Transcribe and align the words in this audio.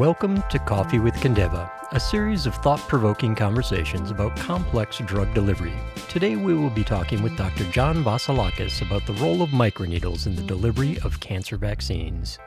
Welcome 0.00 0.42
to 0.48 0.58
Coffee 0.58 0.98
with 0.98 1.12
Kindeva, 1.16 1.70
a 1.92 2.00
series 2.00 2.46
of 2.46 2.54
thought 2.54 2.80
provoking 2.88 3.34
conversations 3.34 4.10
about 4.10 4.34
complex 4.34 4.96
drug 4.96 5.34
delivery. 5.34 5.74
Today 6.08 6.36
we 6.36 6.54
will 6.54 6.70
be 6.70 6.84
talking 6.84 7.22
with 7.22 7.36
Dr. 7.36 7.64
John 7.64 8.02
Vasilakos 8.02 8.80
about 8.80 9.04
the 9.06 9.12
role 9.22 9.42
of 9.42 9.50
microneedles 9.50 10.26
in 10.26 10.34
the 10.36 10.42
delivery 10.42 10.98
of 11.00 11.20
cancer 11.20 11.58
vaccines. 11.58 12.38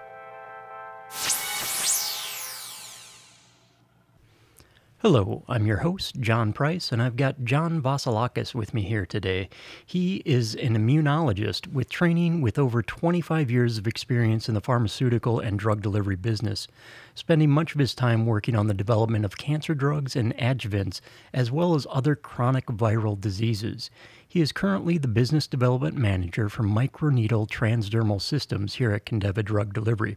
Hello, 5.04 5.44
I'm 5.50 5.68
your 5.68 5.80
host, 5.80 6.22
John 6.22 6.54
Price, 6.54 6.90
and 6.90 7.02
I've 7.02 7.18
got 7.18 7.44
John 7.44 7.82
Vasilakos 7.82 8.56
with 8.56 8.74
me 8.74 8.84
here 8.84 9.06
today. 9.06 9.50
He 9.86 10.24
is 10.26 10.56
an 10.56 10.78
immunologist 10.78 11.68
with 11.68 11.90
training 11.90 12.40
with 12.40 12.58
over 12.58 12.82
25 12.82 13.52
years 13.52 13.78
of 13.78 13.86
experience 13.86 14.48
in 14.48 14.56
the 14.56 14.62
pharmaceutical 14.62 15.42
and 15.42 15.60
drug 15.60 15.82
delivery 15.82 16.16
business, 16.16 16.70
spending 17.16 17.50
much 17.50 17.74
of 17.74 17.82
his 17.82 17.94
time 17.94 18.26
working 18.26 18.56
on 18.56 18.68
the 18.68 18.74
development 18.74 19.26
of 19.26 19.38
cancer 19.38 19.76
drugs 19.76 20.16
and 20.16 20.34
adjuvants, 20.38 21.02
as 21.34 21.52
well 21.52 21.76
as 21.76 21.86
other 21.90 22.16
chronic 22.16 22.68
viral 22.68 23.20
diseases. 23.20 23.92
He 24.26 24.40
is 24.40 24.54
currently 24.54 24.98
the 24.98 25.10
business 25.10 25.48
development 25.48 25.98
manager 25.98 26.48
for 26.48 26.64
microneedle 26.64 27.50
transdermal 27.50 28.22
systems 28.22 28.76
here 28.76 28.94
at 28.94 29.06
Kindeva 29.06 29.44
Drug 29.44 29.74
Delivery. 29.74 30.16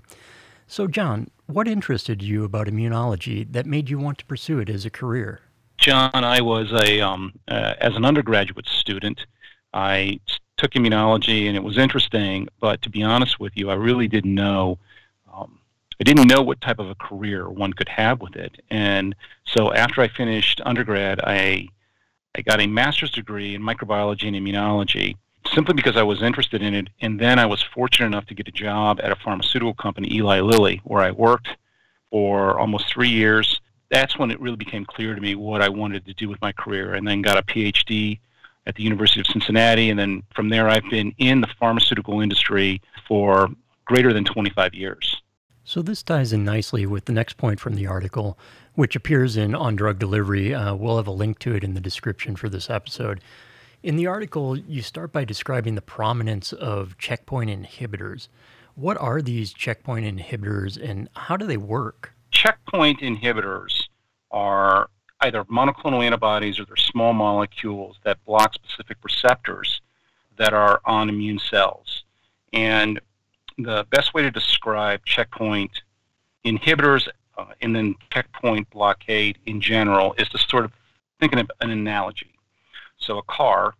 So, 0.69 0.87
John, 0.87 1.31
what 1.47 1.69
interested 1.69 2.23
you 2.23 2.45
about 2.45 2.67
immunology 2.67 3.51
that 3.53 3.67
made 3.67 3.89
you 3.89 3.99
want 3.99 4.19
to 4.19 4.27
pursue 4.27 4.59
it 4.59 4.69
as 4.69 4.85
a 4.85 4.91
career? 4.91 5.41
John, 5.79 6.11
I 6.13 6.41
was 6.41 6.73
a 6.73 7.01
um, 7.01 7.33
uh, 7.49 7.75
as 7.81 7.97
an 7.97 8.05
undergraduate 8.05 8.69
student, 8.69 9.27
I 9.73 10.21
took 10.57 10.73
immunology 10.73 11.47
and 11.47 11.57
it 11.57 11.63
was 11.63 11.79
interesting. 11.79 12.49
But 12.61 12.83
to 12.83 12.91
be 12.91 13.03
honest 13.03 13.39
with 13.39 13.53
you, 13.57 13.71
I 13.71 13.75
really 13.75 14.09
didn't 14.09 14.35
know. 14.35 14.79
Um, 15.33 15.61
I 16.01 16.05
didn't 16.05 16.29
know 16.29 16.43
what 16.43 16.61
type 16.61 16.79
of 16.79 16.89
a 16.89 16.95
career 16.95 17.49
one 17.49 17.73
could 17.73 17.89
have 17.89 18.21
with 18.21 18.37
it. 18.37 18.63
And 18.71 19.15
so 19.45 19.73
after 19.73 20.01
I 20.01 20.09
finished 20.09 20.61
undergrad, 20.65 21.21
I 21.21 21.69
I 22.35 22.43
got 22.43 22.61
a 22.61 22.67
master's 22.67 23.11
degree 23.11 23.55
in 23.55 23.63
microbiology 23.63 24.27
and 24.27 24.37
immunology 24.37 25.17
simply 25.53 25.75
because 25.75 25.97
I 25.97 26.03
was 26.03 26.23
interested 26.23 26.63
in 26.63 26.75
it. 26.75 26.89
And 27.01 27.19
then 27.19 27.39
I 27.39 27.47
was 27.47 27.63
fortunate 27.63 28.07
enough 28.07 28.27
to 28.27 28.35
get 28.35 28.49
a 28.49 28.53
job 28.53 29.01
at 29.03 29.13
a 29.13 29.17
pharmaceutical 29.17 29.75
company, 29.75 30.13
Eli 30.13 30.41
Lilly, 30.41 30.81
where 30.85 31.03
I 31.03 31.11
worked 31.11 31.49
for 32.11 32.59
almost 32.59 32.89
three 32.89 33.09
years. 33.09 33.61
That's 33.91 34.19
when 34.19 34.31
it 34.31 34.41
really 34.41 34.57
became 34.57 34.85
clear 34.85 35.15
to 35.15 35.21
me 35.21 35.35
what 35.35 35.63
I 35.63 35.69
wanted 35.69 36.07
to 36.07 36.15
do 36.15 36.29
with 36.29 36.41
my 36.41 36.53
career, 36.53 36.95
and 36.95 37.07
then 37.07 37.23
got 37.23 37.39
a 37.39 37.43
PhD 37.43 38.19
at 38.67 38.75
the 38.75 38.83
University 38.83 39.21
of 39.21 39.27
Cincinnati. 39.27 39.91
And 39.91 39.99
then 39.99 40.23
from 40.35 40.49
there, 40.49 40.69
I've 40.69 40.89
been 40.91 41.15
in 41.19 41.41
the 41.41 41.49
pharmaceutical 41.59 42.21
industry 42.21 42.81
for 43.07 43.49
greater 43.85 44.13
than 44.13 44.25
25 44.25 44.75
years. 44.75 45.23
So, 45.65 45.83
this 45.83 46.03
ties 46.03 46.33
in 46.33 46.45
nicely 46.45 46.87
with 46.87 47.07
the 47.07 47.13
next 47.13 47.37
point 47.39 47.59
from 47.59 47.75
the 47.75 47.89
article, 47.89 48.39
which 48.75 48.95
appears 48.95 49.37
in 49.37 49.53
On 49.53 49.75
Drug 49.75 49.99
Delivery. 49.99 50.55
Uh, 50.55 50.77
we'll 50.77 50.97
have 50.97 51.09
a 51.09 51.13
link 51.13 51.41
to 51.41 51.55
it 51.55 51.65
in 51.65 51.75
the 51.75 51.81
description 51.81 52.37
for 52.37 52.49
this 52.49 52.71
episode. 52.71 53.21
In 53.83 53.97
the 53.97 54.07
article, 54.07 54.57
you 54.57 54.83
start 54.83 55.13
by 55.13 55.25
describing 55.25 55.75
the 55.75 55.83
prominence 55.83 56.53
of 56.53 56.97
checkpoint 56.99 57.51
inhibitors. 57.51 58.29
What 58.75 58.97
are 58.99 59.21
these 59.21 59.53
checkpoint 59.53 60.07
inhibitors 60.07 60.83
and 60.83 61.09
how 61.15 61.37
do 61.37 61.47
they 61.47 61.57
work? 61.57 62.13
Checkpoint 62.31 63.01
inhibitors 63.01 63.85
are 64.31 64.89
either 65.21 65.45
monoclonal 65.45 66.05
antibodies 66.05 66.59
or 66.59 66.65
they're 66.65 66.77
small 66.77 67.13
molecules 67.13 67.97
that 68.05 68.23
block 68.25 68.55
specific 68.55 68.99
receptors 69.03 69.81
that 70.37 70.53
are 70.53 70.81
on 70.85 71.09
immune 71.09 71.39
cells. 71.39 72.05
And 72.53 73.01
the 73.59 73.87
best 73.91 74.15
way 74.15 74.23
to 74.23 74.31
describe 74.31 75.05
checkpoint 75.05 75.83
inhibitors 76.45 77.09
uh, 77.39 77.47
and 77.61 77.75
then 77.75 77.95
checkpoint 78.11 78.69
blockade 78.71 79.39
in 79.47 79.61
general 79.61 80.15
is 80.19 80.29
to 80.31 80.39
sort 80.39 80.65
of 80.65 80.73
think 81.21 81.35
of 81.35 81.51
an 81.61 81.71
analogy. 81.71 82.36
So 82.99 83.19
a 83.19 83.23
car 83.23 83.75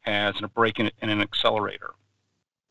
has 0.00 0.34
a 0.42 0.48
brake 0.48 0.78
and 0.78 0.90
an 1.00 1.20
accelerator. 1.20 1.90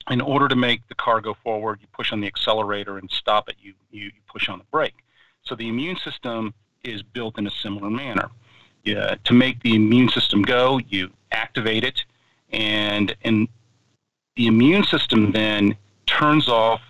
In 0.09 0.21
order 0.21 0.47
to 0.47 0.55
make 0.55 0.87
the 0.87 0.95
car 0.95 1.21
go 1.21 1.35
forward, 1.43 1.79
you 1.81 1.87
push 1.93 2.11
on 2.11 2.21
the 2.21 2.27
accelerator 2.27 2.97
and 2.97 3.09
stop 3.11 3.47
it, 3.47 3.55
you, 3.61 3.73
you, 3.91 4.11
push 4.27 4.49
on 4.49 4.57
the 4.57 4.65
brake. 4.71 5.03
So 5.43 5.55
the 5.55 5.67
immune 5.67 5.97
system 5.97 6.53
is 6.83 7.03
built 7.03 7.37
in 7.37 7.45
a 7.45 7.51
similar 7.51 7.89
manner. 7.89 8.29
Yeah, 8.83 9.15
to 9.25 9.33
make 9.33 9.61
the 9.61 9.75
immune 9.75 10.09
system 10.09 10.41
go, 10.41 10.79
you 10.89 11.11
activate 11.31 11.83
it, 11.83 12.03
and, 12.51 13.15
and 13.23 13.47
the 14.35 14.47
immune 14.47 14.83
system 14.83 15.31
then 15.31 15.75
turns 16.07 16.47
off 16.47 16.81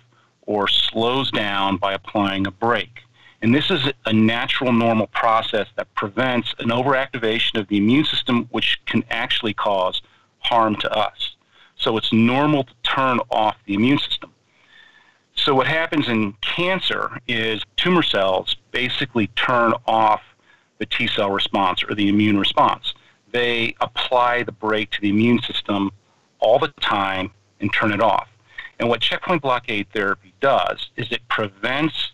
or 0.42 0.66
slows 0.68 1.30
down 1.30 1.76
by 1.76 1.92
applying 1.92 2.46
a 2.46 2.50
brake. 2.50 3.02
And 3.42 3.54
this 3.54 3.70
is 3.70 3.88
a 4.04 4.12
natural, 4.12 4.72
normal 4.72 5.06
process 5.08 5.66
that 5.76 5.92
prevents 5.94 6.54
an 6.58 6.68
overactivation 6.68 7.58
of 7.58 7.68
the 7.68 7.78
immune 7.78 8.04
system, 8.04 8.46
which 8.50 8.80
can 8.86 9.02
actually 9.10 9.54
cause 9.54 10.02
harm 10.40 10.76
to 10.76 10.90
us. 10.92 11.36
So 11.76 11.96
it's 11.96 12.12
normal 12.12 12.64
to 12.64 12.74
turn 12.82 13.20
off 13.30 13.56
the 13.64 13.74
immune 13.74 13.98
system. 13.98 14.32
So 15.34 15.54
what 15.54 15.66
happens 15.66 16.08
in 16.08 16.34
cancer 16.42 17.18
is 17.26 17.62
tumor 17.76 18.02
cells 18.02 18.56
basically 18.72 19.28
turn 19.28 19.72
off 19.86 20.20
the 20.78 20.86
T 20.86 21.06
cell 21.06 21.30
response 21.30 21.82
or 21.82 21.94
the 21.94 22.08
immune 22.08 22.38
response. 22.38 22.92
They 23.32 23.74
apply 23.80 24.42
the 24.42 24.52
brake 24.52 24.90
to 24.90 25.00
the 25.00 25.08
immune 25.08 25.40
system 25.40 25.90
all 26.40 26.58
the 26.58 26.68
time 26.80 27.30
and 27.60 27.72
turn 27.72 27.92
it 27.92 28.02
off. 28.02 28.28
And 28.78 28.88
what 28.88 29.00
checkpoint 29.00 29.40
blockade 29.40 29.86
therapy 29.94 30.34
does 30.40 30.90
is 30.96 31.10
it 31.10 31.26
prevents 31.28 32.12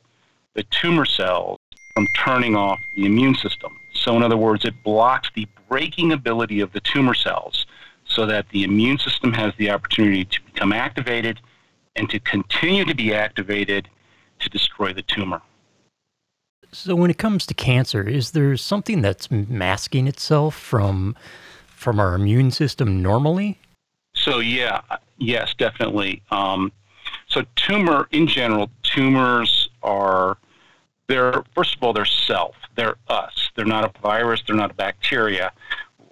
the 0.57 0.65
tumor 0.65 1.05
cells 1.05 1.59
from 1.95 2.09
turning 2.09 2.57
off 2.57 2.81
the 2.97 3.07
immune 3.07 3.35
system. 3.37 3.79
So, 3.93 4.17
in 4.17 4.23
other 4.23 4.37
words, 4.37 4.65
it 4.65 4.75
blocks 4.83 5.31
the 5.35 5.47
braking 5.69 6.13
ability 6.13 6.61
of 6.61 6.73
the 6.73 6.81
tumor 6.81 7.15
cells 7.15 7.67
so 8.09 8.27
that 8.27 8.49
the 8.51 8.65
immune 8.65 8.99
system 8.99 9.33
has 9.35 9.53
the 9.59 9.71
opportunity 9.71 10.25
to 10.25 10.41
become 10.43 10.73
activated 10.73 11.41
and 11.95 12.09
to 12.11 12.19
continue 12.21 12.85
to 12.85 12.95
be 12.95 13.15
activated 13.15 13.89
to 14.41 14.49
destroy 14.49 14.93
the 14.93 15.03
tumor. 15.03 15.41
So, 16.73 16.95
when 16.95 17.11
it 17.11 17.19
comes 17.19 17.47
to 17.47 17.55
cancer, 17.55 18.03
is 18.03 18.33
there 18.33 18.57
something 18.57 19.03
that's 19.03 19.31
masking 19.31 20.09
itself 20.09 20.55
from 20.55 21.17
from 21.69 22.01
our 22.01 22.15
immune 22.15 22.51
system 22.51 23.03
normally? 23.03 23.59
So, 24.15 24.39
yeah, 24.39 24.81
yes, 25.19 25.55
definitely. 25.57 26.23
Um, 26.31 26.73
so, 27.29 27.45
tumor 27.55 28.09
in 28.13 28.27
general, 28.27 28.71
tumors 28.83 29.69
are 29.83 30.39
they're 31.09 31.45
first 31.55 31.77
of 31.77 31.83
all 31.83 31.93
they're 31.93 32.05
self. 32.05 32.57
They're 32.75 32.97
us. 33.09 33.51
They're 33.55 33.65
not 33.65 33.85
a 33.85 34.01
virus. 34.01 34.43
They're 34.47 34.57
not 34.57 34.71
a 34.71 34.75
bacteria. 34.75 35.53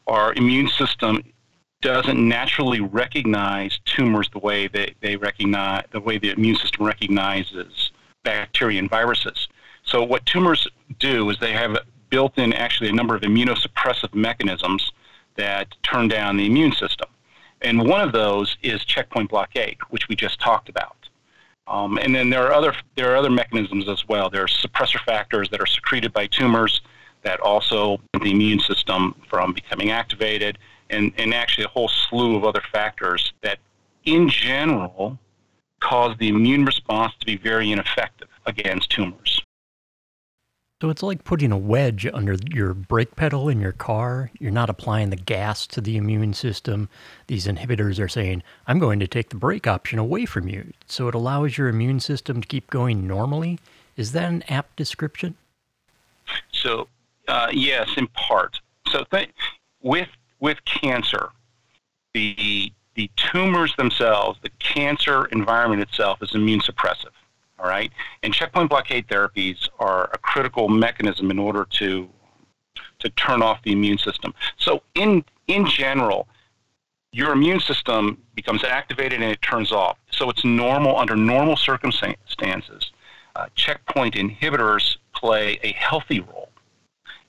Our 0.06 0.34
immune 0.34 0.68
system 0.68 1.22
doesn't 1.80 2.18
naturally 2.18 2.80
recognize 2.80 3.78
tumors 3.84 4.28
the 4.30 4.38
way 4.38 4.68
they, 4.68 4.94
they 5.00 5.16
recognize 5.16 5.84
the 5.90 6.00
way 6.00 6.18
the 6.18 6.30
immune 6.30 6.56
system 6.56 6.86
recognizes 6.86 7.92
bacteria 8.22 8.78
and 8.78 8.88
viruses. 8.88 9.48
So 9.84 10.02
what 10.02 10.24
tumors 10.24 10.66
do 10.98 11.28
is 11.28 11.38
they 11.38 11.52
have 11.52 11.76
built 12.08 12.38
in 12.38 12.54
actually 12.54 12.88
a 12.88 12.92
number 12.92 13.14
of 13.14 13.22
immunosuppressive 13.22 14.14
mechanisms 14.14 14.92
that 15.36 15.74
turn 15.82 16.08
down 16.08 16.38
the 16.38 16.46
immune 16.46 16.72
system. 16.72 17.08
And 17.60 17.86
one 17.86 18.00
of 18.00 18.12
those 18.12 18.56
is 18.62 18.84
checkpoint 18.84 19.30
blockade 19.30 19.76
which 19.90 20.08
we 20.08 20.16
just 20.16 20.40
talked 20.40 20.68
about 20.68 21.03
um, 21.66 21.98
and 21.98 22.14
then 22.14 22.30
there 22.30 22.46
are 22.46 22.52
other 22.52 22.74
there 22.96 23.12
are 23.12 23.16
other 23.16 23.30
mechanisms 23.30 23.88
as 23.88 24.06
well. 24.06 24.28
There 24.28 24.42
are 24.42 24.46
suppressor 24.46 25.00
factors 25.04 25.48
that 25.50 25.60
are 25.60 25.66
secreted 25.66 26.12
by 26.12 26.26
tumors 26.26 26.82
that 27.22 27.40
also 27.40 28.00
the 28.22 28.30
immune 28.30 28.60
system 28.60 29.14
from 29.28 29.52
becoming 29.52 29.90
activated, 29.90 30.58
and, 30.90 31.12
and 31.16 31.34
actually 31.34 31.64
a 31.64 31.68
whole 31.68 31.88
slew 31.88 32.36
of 32.36 32.44
other 32.44 32.62
factors 32.70 33.32
that, 33.42 33.58
in 34.04 34.28
general, 34.28 35.18
cause 35.80 36.16
the 36.18 36.28
immune 36.28 36.64
response 36.64 37.12
to 37.20 37.26
be 37.26 37.36
very 37.36 37.72
ineffective 37.72 38.28
against 38.46 38.90
tumors. 38.90 39.43
So 40.82 40.90
it's 40.90 41.02
like 41.02 41.24
putting 41.24 41.52
a 41.52 41.56
wedge 41.56 42.06
under 42.12 42.36
your 42.50 42.74
brake 42.74 43.14
pedal 43.14 43.48
in 43.48 43.60
your 43.60 43.72
car. 43.72 44.30
You're 44.38 44.50
not 44.50 44.68
applying 44.68 45.10
the 45.10 45.16
gas 45.16 45.66
to 45.68 45.80
the 45.80 45.96
immune 45.96 46.34
system. 46.34 46.88
These 47.28 47.46
inhibitors 47.46 48.00
are 48.00 48.08
saying, 48.08 48.42
I'm 48.66 48.80
going 48.80 48.98
to 49.00 49.06
take 49.06 49.30
the 49.30 49.36
brake 49.36 49.66
option 49.66 49.98
away 49.98 50.26
from 50.26 50.48
you. 50.48 50.72
So 50.86 51.06
it 51.08 51.14
allows 51.14 51.56
your 51.56 51.68
immune 51.68 52.00
system 52.00 52.40
to 52.40 52.48
keep 52.48 52.68
going 52.70 53.06
normally. 53.06 53.60
Is 53.96 54.12
that 54.12 54.28
an 54.28 54.42
apt 54.48 54.76
description? 54.76 55.36
So, 56.52 56.88
uh, 57.28 57.48
yes, 57.52 57.90
in 57.96 58.08
part. 58.08 58.58
So 58.88 59.04
th- 59.10 59.30
with, 59.80 60.08
with 60.40 60.62
cancer, 60.64 61.30
the, 62.14 62.72
the 62.96 63.08
tumors 63.16 63.74
themselves, 63.76 64.40
the 64.42 64.50
cancer 64.58 65.26
environment 65.26 65.82
itself 65.82 66.20
is 66.20 66.34
immune 66.34 66.60
suppressive. 66.60 67.12
All 67.64 67.70
right, 67.70 67.90
and 68.22 68.34
checkpoint 68.34 68.68
blockade 68.68 69.08
therapies 69.08 69.70
are 69.78 70.10
a 70.12 70.18
critical 70.18 70.68
mechanism 70.68 71.30
in 71.30 71.38
order 71.38 71.66
to 71.78 72.10
to 72.98 73.08
turn 73.10 73.40
off 73.40 73.62
the 73.62 73.72
immune 73.72 73.96
system. 73.96 74.34
So 74.58 74.82
in 74.94 75.24
in 75.48 75.64
general, 75.64 76.28
your 77.12 77.32
immune 77.32 77.60
system 77.60 78.18
becomes 78.34 78.64
activated 78.64 79.22
and 79.22 79.32
it 79.32 79.40
turns 79.40 79.72
off. 79.72 79.96
So 80.10 80.28
it's 80.28 80.44
normal 80.44 80.98
under 80.98 81.16
normal 81.16 81.56
circumstances. 81.56 82.90
Uh, 83.34 83.46
checkpoint 83.54 84.14
inhibitors 84.14 84.98
play 85.14 85.58
a 85.62 85.72
healthy 85.72 86.20
role 86.20 86.50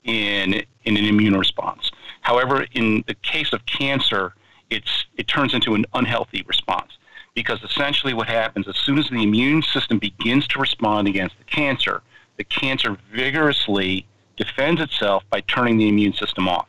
in, 0.04 0.52
in 0.84 0.96
an 0.98 1.04
immune 1.06 1.38
response. 1.38 1.90
However, 2.20 2.66
in 2.72 3.04
the 3.06 3.14
case 3.14 3.54
of 3.54 3.64
cancer, 3.64 4.34
it's, 4.68 5.06
it 5.16 5.28
turns 5.28 5.54
into 5.54 5.74
an 5.74 5.86
unhealthy 5.94 6.44
response 6.46 6.92
because 7.36 7.62
essentially 7.62 8.14
what 8.14 8.26
happens 8.26 8.66
as 8.66 8.76
soon 8.78 8.98
as 8.98 9.08
the 9.10 9.22
immune 9.22 9.62
system 9.62 9.98
begins 9.98 10.48
to 10.48 10.58
respond 10.58 11.06
against 11.06 11.38
the 11.38 11.44
cancer, 11.44 12.02
the 12.38 12.44
cancer 12.44 12.96
vigorously 13.12 14.06
defends 14.36 14.80
itself 14.80 15.22
by 15.30 15.40
turning 15.42 15.76
the 15.76 15.88
immune 15.88 16.14
system 16.14 16.48
off. 16.48 16.66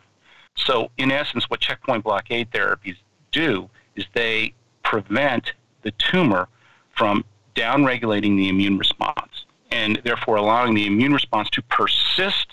So, 0.55 0.91
in 0.97 1.09
essence, 1.09 1.49
what 1.49 1.61
checkpoint 1.61 2.03
blockade 2.03 2.51
therapies 2.51 2.97
do 3.31 3.69
is 3.95 4.05
they 4.13 4.53
prevent 4.83 5.53
the 5.83 5.91
tumor 5.91 6.49
from 6.91 7.23
downregulating 7.55 8.35
the 8.35 8.49
immune 8.49 8.77
response 8.77 9.45
and 9.71 10.01
therefore 10.03 10.35
allowing 10.35 10.73
the 10.73 10.85
immune 10.85 11.13
response 11.13 11.49
to 11.51 11.61
persist 11.63 12.47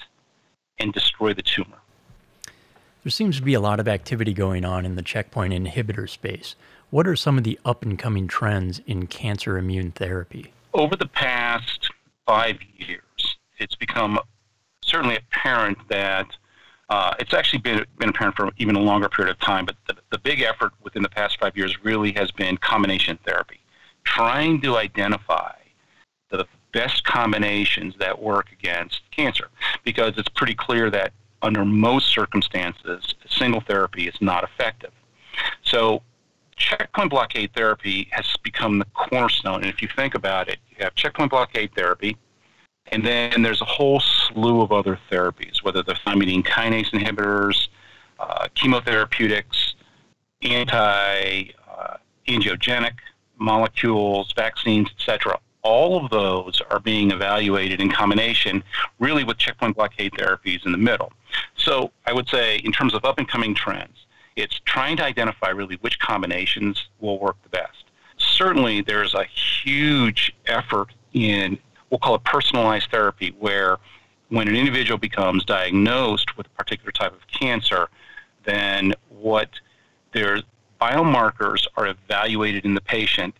and 0.78 0.92
destroy 0.92 1.34
the 1.34 1.42
tumor. 1.42 1.78
There 3.04 3.10
seems 3.10 3.36
to 3.36 3.42
be 3.42 3.52
a 3.52 3.60
lot 3.60 3.80
of 3.80 3.86
activity 3.86 4.32
going 4.32 4.64
on 4.64 4.86
in 4.86 4.96
the 4.96 5.02
checkpoint 5.02 5.52
inhibitor 5.52 6.08
space. 6.08 6.56
What 6.88 7.06
are 7.06 7.14
some 7.14 7.36
of 7.36 7.44
the 7.44 7.60
up 7.62 7.82
and 7.82 7.98
coming 7.98 8.26
trends 8.26 8.80
in 8.86 9.08
cancer 9.08 9.58
immune 9.58 9.90
therapy? 9.90 10.54
Over 10.72 10.96
the 10.96 11.08
past 11.08 11.90
five 12.26 12.56
years, 12.78 13.36
it's 13.58 13.74
become 13.74 14.18
certainly 14.82 15.16
apparent 15.16 15.76
that 15.88 16.34
uh, 16.88 17.12
it's 17.18 17.34
actually 17.34 17.58
been, 17.58 17.84
been 17.98 18.08
apparent 18.08 18.36
for 18.36 18.50
even 18.56 18.74
a 18.74 18.80
longer 18.80 19.10
period 19.10 19.30
of 19.30 19.38
time, 19.38 19.66
but 19.66 19.76
the, 19.86 19.96
the 20.10 20.18
big 20.18 20.40
effort 20.40 20.72
within 20.82 21.02
the 21.02 21.10
past 21.10 21.38
five 21.38 21.54
years 21.58 21.84
really 21.84 22.12
has 22.12 22.30
been 22.30 22.56
combination 22.56 23.18
therapy, 23.26 23.60
trying 24.04 24.62
to 24.62 24.78
identify 24.78 25.52
the 26.30 26.46
best 26.72 27.04
combinations 27.04 27.94
that 27.98 28.22
work 28.22 28.50
against 28.50 29.02
cancer, 29.10 29.48
because 29.84 30.14
it's 30.16 30.28
pretty 30.30 30.54
clear 30.54 30.88
that 30.90 31.12
under 31.44 31.64
most 31.64 32.08
circumstances, 32.08 33.14
single 33.28 33.60
therapy 33.60 34.08
is 34.08 34.14
not 34.20 34.42
effective. 34.42 34.92
So, 35.62 36.02
checkpoint 36.56 37.10
blockade 37.10 37.50
therapy 37.54 38.08
has 38.12 38.26
become 38.42 38.78
the 38.78 38.86
cornerstone. 38.94 39.62
And 39.62 39.66
if 39.66 39.82
you 39.82 39.88
think 39.94 40.14
about 40.14 40.48
it, 40.48 40.58
you 40.70 40.76
have 40.80 40.94
checkpoint 40.94 41.30
blockade 41.30 41.72
therapy, 41.74 42.16
and 42.86 43.04
then 43.04 43.42
there's 43.42 43.60
a 43.60 43.66
whole 43.66 44.00
slew 44.00 44.62
of 44.62 44.72
other 44.72 44.98
therapies, 45.10 45.62
whether 45.62 45.82
they're 45.82 45.94
thymidine 46.06 46.44
kinase 46.44 46.90
inhibitors, 46.90 47.68
uh, 48.18 48.48
chemotherapeutics, 48.54 49.74
anti 50.42 51.50
uh, 51.68 51.96
angiogenic 52.26 52.94
molecules, 53.38 54.32
vaccines, 54.32 54.88
etc. 54.98 55.38
All 55.64 55.96
of 55.96 56.10
those 56.10 56.62
are 56.70 56.78
being 56.78 57.10
evaluated 57.10 57.80
in 57.80 57.90
combination, 57.90 58.62
really 59.00 59.24
with 59.24 59.38
checkpoint 59.38 59.76
blockade 59.76 60.12
therapies 60.12 60.64
in 60.64 60.72
the 60.72 60.78
middle. 60.78 61.12
So 61.56 61.90
I 62.06 62.12
would 62.12 62.28
say, 62.28 62.58
in 62.58 62.70
terms 62.70 62.94
of 62.94 63.04
up 63.04 63.18
and 63.18 63.26
coming 63.26 63.54
trends, 63.54 64.06
it's 64.36 64.60
trying 64.64 64.96
to 64.98 65.04
identify 65.04 65.48
really 65.48 65.76
which 65.80 65.98
combinations 65.98 66.88
will 67.00 67.18
work 67.18 67.36
the 67.42 67.48
best. 67.48 67.84
Certainly, 68.18 68.82
there's 68.82 69.14
a 69.14 69.24
huge 69.24 70.34
effort 70.46 70.92
in 71.12 71.58
we'll 71.90 71.98
call 71.98 72.16
it 72.16 72.24
personalized 72.24 72.90
therapy, 72.90 73.34
where 73.38 73.78
when 74.28 74.48
an 74.48 74.56
individual 74.56 74.98
becomes 74.98 75.44
diagnosed 75.44 76.36
with 76.36 76.46
a 76.46 76.50
particular 76.50 76.90
type 76.90 77.12
of 77.12 77.26
cancer, 77.28 77.88
then 78.44 78.92
what 79.08 79.48
their 80.12 80.42
biomarkers 80.80 81.66
are 81.76 81.86
evaluated 81.86 82.64
in 82.64 82.74
the 82.74 82.80
patient 82.80 83.34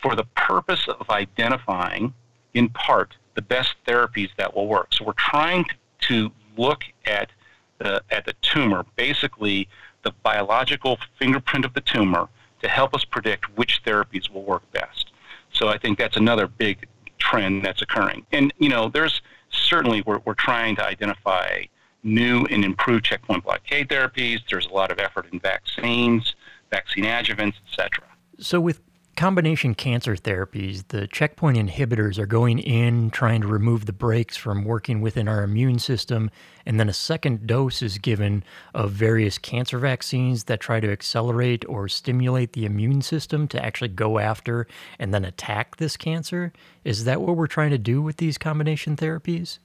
for 0.00 0.14
the 0.14 0.24
purpose 0.36 0.86
of 0.88 1.10
identifying, 1.10 2.14
in 2.54 2.68
part, 2.70 3.16
the 3.34 3.42
best 3.42 3.74
therapies 3.86 4.30
that 4.36 4.54
will 4.54 4.66
work. 4.66 4.92
So 4.92 5.04
we're 5.04 5.12
trying 5.12 5.64
to 6.02 6.30
look 6.56 6.82
at 7.04 7.30
the, 7.78 8.02
at 8.10 8.24
the 8.24 8.34
tumor, 8.42 8.84
basically 8.96 9.68
the 10.02 10.12
biological 10.22 10.98
fingerprint 11.18 11.64
of 11.64 11.74
the 11.74 11.80
tumor, 11.80 12.28
to 12.62 12.68
help 12.68 12.94
us 12.94 13.04
predict 13.04 13.56
which 13.56 13.82
therapies 13.84 14.28
will 14.30 14.42
work 14.42 14.70
best. 14.72 15.12
So 15.52 15.68
I 15.68 15.78
think 15.78 15.98
that's 15.98 16.16
another 16.16 16.46
big 16.46 16.88
trend 17.18 17.64
that's 17.64 17.82
occurring. 17.82 18.26
And, 18.32 18.52
you 18.58 18.68
know, 18.68 18.88
there's 18.88 19.22
certainly, 19.50 20.02
we're, 20.02 20.20
we're 20.24 20.34
trying 20.34 20.76
to 20.76 20.84
identify 20.84 21.64
new 22.02 22.46
and 22.50 22.64
improved 22.64 23.04
checkpoint 23.04 23.44
blockade 23.44 23.88
therapies. 23.88 24.40
There's 24.48 24.66
a 24.66 24.72
lot 24.72 24.90
of 24.90 24.98
effort 24.98 25.26
in 25.32 25.40
vaccines, 25.40 26.34
vaccine 26.70 27.04
adjuvants, 27.04 27.54
etc. 27.68 28.04
So, 28.38 28.60
with 28.60 28.80
combination 29.18 29.74
cancer 29.74 30.14
therapies, 30.14 30.86
the 30.88 31.08
checkpoint 31.08 31.58
inhibitors 31.58 32.18
are 32.18 32.26
going 32.26 32.60
in 32.60 33.10
trying 33.10 33.40
to 33.40 33.48
remove 33.48 33.84
the 33.84 33.92
brakes 33.92 34.36
from 34.36 34.64
working 34.64 35.00
within 35.00 35.26
our 35.26 35.42
immune 35.42 35.80
system, 35.80 36.30
and 36.64 36.78
then 36.78 36.88
a 36.88 36.92
second 36.92 37.44
dose 37.44 37.82
is 37.82 37.98
given 37.98 38.44
of 38.74 38.92
various 38.92 39.36
cancer 39.36 39.76
vaccines 39.80 40.44
that 40.44 40.60
try 40.60 40.78
to 40.78 40.92
accelerate 40.92 41.64
or 41.68 41.88
stimulate 41.88 42.52
the 42.52 42.64
immune 42.64 43.02
system 43.02 43.48
to 43.48 43.60
actually 43.60 43.88
go 43.88 44.20
after 44.20 44.68
and 45.00 45.12
then 45.12 45.24
attack 45.24 45.78
this 45.78 45.96
cancer. 45.96 46.52
Is 46.84 47.02
that 47.02 47.20
what 47.20 47.36
we're 47.36 47.48
trying 47.48 47.70
to 47.70 47.78
do 47.78 48.00
with 48.00 48.18
these 48.18 48.38
combination 48.38 48.94
therapies? 48.94 49.58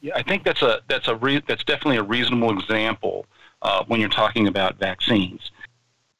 Yeah, 0.00 0.14
I 0.16 0.22
think 0.22 0.42
that's 0.42 0.62
a 0.62 0.80
that's 0.88 1.08
a 1.08 1.16
re- 1.16 1.42
that's 1.46 1.64
definitely 1.64 1.98
a 1.98 2.02
reasonable 2.02 2.58
example 2.58 3.26
uh, 3.60 3.84
when 3.88 4.00
you're 4.00 4.08
talking 4.08 4.48
about 4.48 4.78
vaccines 4.78 5.50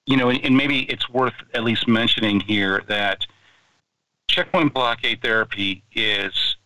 you 0.06 0.16
know, 0.16 0.30
and, 0.30 0.56
maybe 0.56 0.82
it's 0.90 1.08
worth 1.08 1.34
at 1.54 1.64
least 1.64 1.88
mentioning 1.88 2.40
here 2.40 2.82
that 2.88 3.26
checkpoint 4.28 4.74
blockade 4.74 5.22
therapy 5.22 5.82
is 5.94 6.56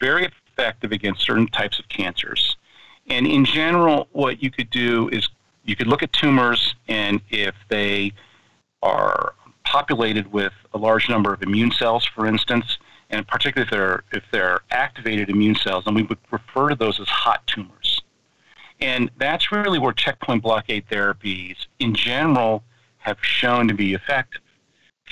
very 0.00 0.26
effective 0.26 0.92
against 0.92 1.20
certain 1.20 1.46
types 1.48 1.78
of 1.78 1.88
cancers. 1.88 2.56
And 3.08 3.26
in 3.26 3.44
general, 3.44 4.08
what 4.12 4.42
you 4.42 4.50
could 4.50 4.70
do 4.70 5.08
is 5.10 5.28
you 5.64 5.76
could 5.76 5.88
look 5.88 6.02
at 6.02 6.12
tumors, 6.12 6.74
and 6.88 7.20
if 7.30 7.54
they 7.68 8.12
are 8.82 9.34
populated 9.64 10.32
with 10.32 10.52
a 10.72 10.78
large 10.78 11.08
number 11.08 11.32
of 11.32 11.42
immune 11.42 11.70
cells, 11.70 12.04
for 12.04 12.26
instance, 12.26 12.78
and 13.10 13.26
particularly 13.26 13.66
if 13.66 13.70
they're, 13.70 14.04
if 14.12 14.24
they're 14.32 14.60
activated 14.70 15.28
immune 15.28 15.54
cells, 15.54 15.84
then 15.84 15.94
we 15.94 16.02
would 16.04 16.18
refer 16.30 16.70
to 16.70 16.74
those 16.74 16.98
as 17.00 17.08
hot 17.08 17.46
tumors. 17.46 18.00
And 18.80 19.10
that's 19.18 19.52
really 19.52 19.78
where 19.78 19.92
checkpoint 19.92 20.42
blockade 20.42 20.86
therapies, 20.88 21.56
in 21.78 21.94
general, 21.94 22.62
have 23.00 23.18
shown 23.22 23.68
to 23.68 23.74
be 23.74 23.94
effective. 23.94 24.42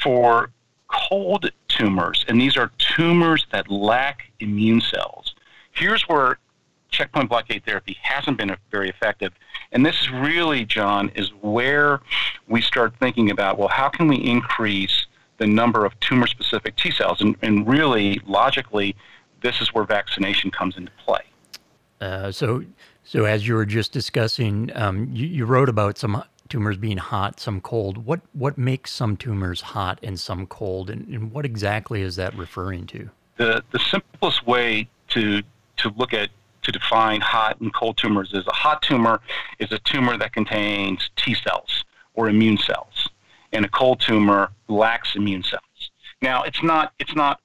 For 0.03 0.51
cold 0.89 1.51
tumors, 1.69 2.25
and 2.29 2.41
these 2.41 2.57
are 2.57 2.71
tumors 2.79 3.47
that 3.53 3.71
lack 3.71 4.31
immune 4.41 4.81
cells, 4.81 5.35
here's 5.73 6.03
where 6.03 6.39
checkpoint 6.91 7.29
blockade 7.29 7.65
therapy 7.65 7.97
hasn't 8.03 8.39
been 8.39 8.57
very 8.71 8.89
effective. 8.89 9.33
And 9.73 9.85
this 9.85 10.01
is 10.01 10.11
really, 10.11 10.65
John, 10.65 11.11
is 11.15 11.31
where 11.43 12.01
we 12.49 12.61
start 12.61 12.95
thinking 12.99 13.31
about 13.31 13.59
well, 13.59 13.69
how 13.69 13.89
can 13.89 14.09
we 14.09 14.17
increase 14.17 15.07
the 15.39 15.47
number 15.47 15.85
of 15.85 15.99
tumor 16.01 16.27
specific 16.27 16.77
T 16.77 16.91
cells? 16.91 17.21
And, 17.21 17.37
and, 17.43 17.67
really, 17.67 18.21
logically, 18.27 18.97
this 19.43 19.61
is 19.61 19.73
where 19.75 19.85
vaccination 19.85 20.51
comes 20.51 20.77
into 20.77 20.91
play. 21.05 21.21
Uh, 22.01 22.33
so, 22.33 22.65
so 23.05 23.25
as 23.25 23.47
you 23.47 23.55
were 23.55 23.67
just 23.67 23.93
discussing, 23.93 24.71
um, 24.75 25.09
you, 25.13 25.27
you, 25.27 25.45
wrote 25.47 25.69
about 25.69 25.99
some 25.99 26.23
tumors 26.49 26.77
being 26.77 26.97
hot, 26.99 27.41
some 27.41 27.61
cold. 27.61 28.05
What 28.07 28.21
what 28.33 28.59
makes 28.59 28.91
some 28.93 29.17
tumors 29.17 29.61
hot 29.61 29.99
and 30.03 30.19
some 30.19 30.47
cold, 30.47 30.91
and, 30.91 31.07
and 31.09 31.33
what 31.33 31.45
exactly 31.45 32.03
is 32.03 32.17
that 32.17 32.35
referring 32.37 32.87
to? 32.89 33.11
The 33.37 33.63
the 33.71 33.79
simplest 33.79 34.47
way 34.47 34.89
to 35.09 35.43
to 35.79 35.95
look 35.97 36.13
at 36.13 36.31
to 36.63 36.73
define 36.73 37.21
hot 37.21 37.61
and 37.61 37.73
cold 37.73 37.97
tumors 37.97 38.33
is 38.33 38.47
a 38.47 38.55
hot 38.55 38.83
tumor 38.83 39.21
is 39.59 39.73
a 39.73 39.79
tumor 39.81 40.17
that 40.19 40.33
contains 40.33 41.11
T 41.17 41.35
cells 41.35 41.85
or 42.15 42.29
immune 42.29 42.59
cells, 42.59 43.09
and 43.53 43.65
a 43.65 43.69
cold 43.69 44.01
tumor 44.01 44.51
lacks 44.69 45.15
immune 45.17 45.43
cells. 45.43 45.63
Now, 46.21 46.43
it's 46.43 46.63
not 46.63 46.93
it's 46.99 47.15
not 47.15 47.41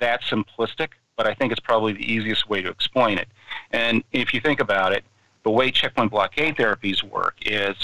that 0.00 0.22
simplistic, 0.22 0.88
but 1.16 1.26
I 1.26 1.34
think 1.34 1.52
it's 1.52 1.60
probably 1.60 1.92
the 1.92 2.12
easiest 2.12 2.48
way 2.48 2.60
to 2.60 2.68
explain 2.68 3.18
it. 3.18 3.28
And 3.70 4.02
if 4.12 4.34
you 4.34 4.40
think 4.40 4.60
about 4.60 4.92
it, 4.92 5.04
the 5.44 5.50
way 5.50 5.70
checkpoint 5.70 6.10
blockade 6.10 6.56
therapies 6.56 7.02
work 7.02 7.36
is 7.42 7.76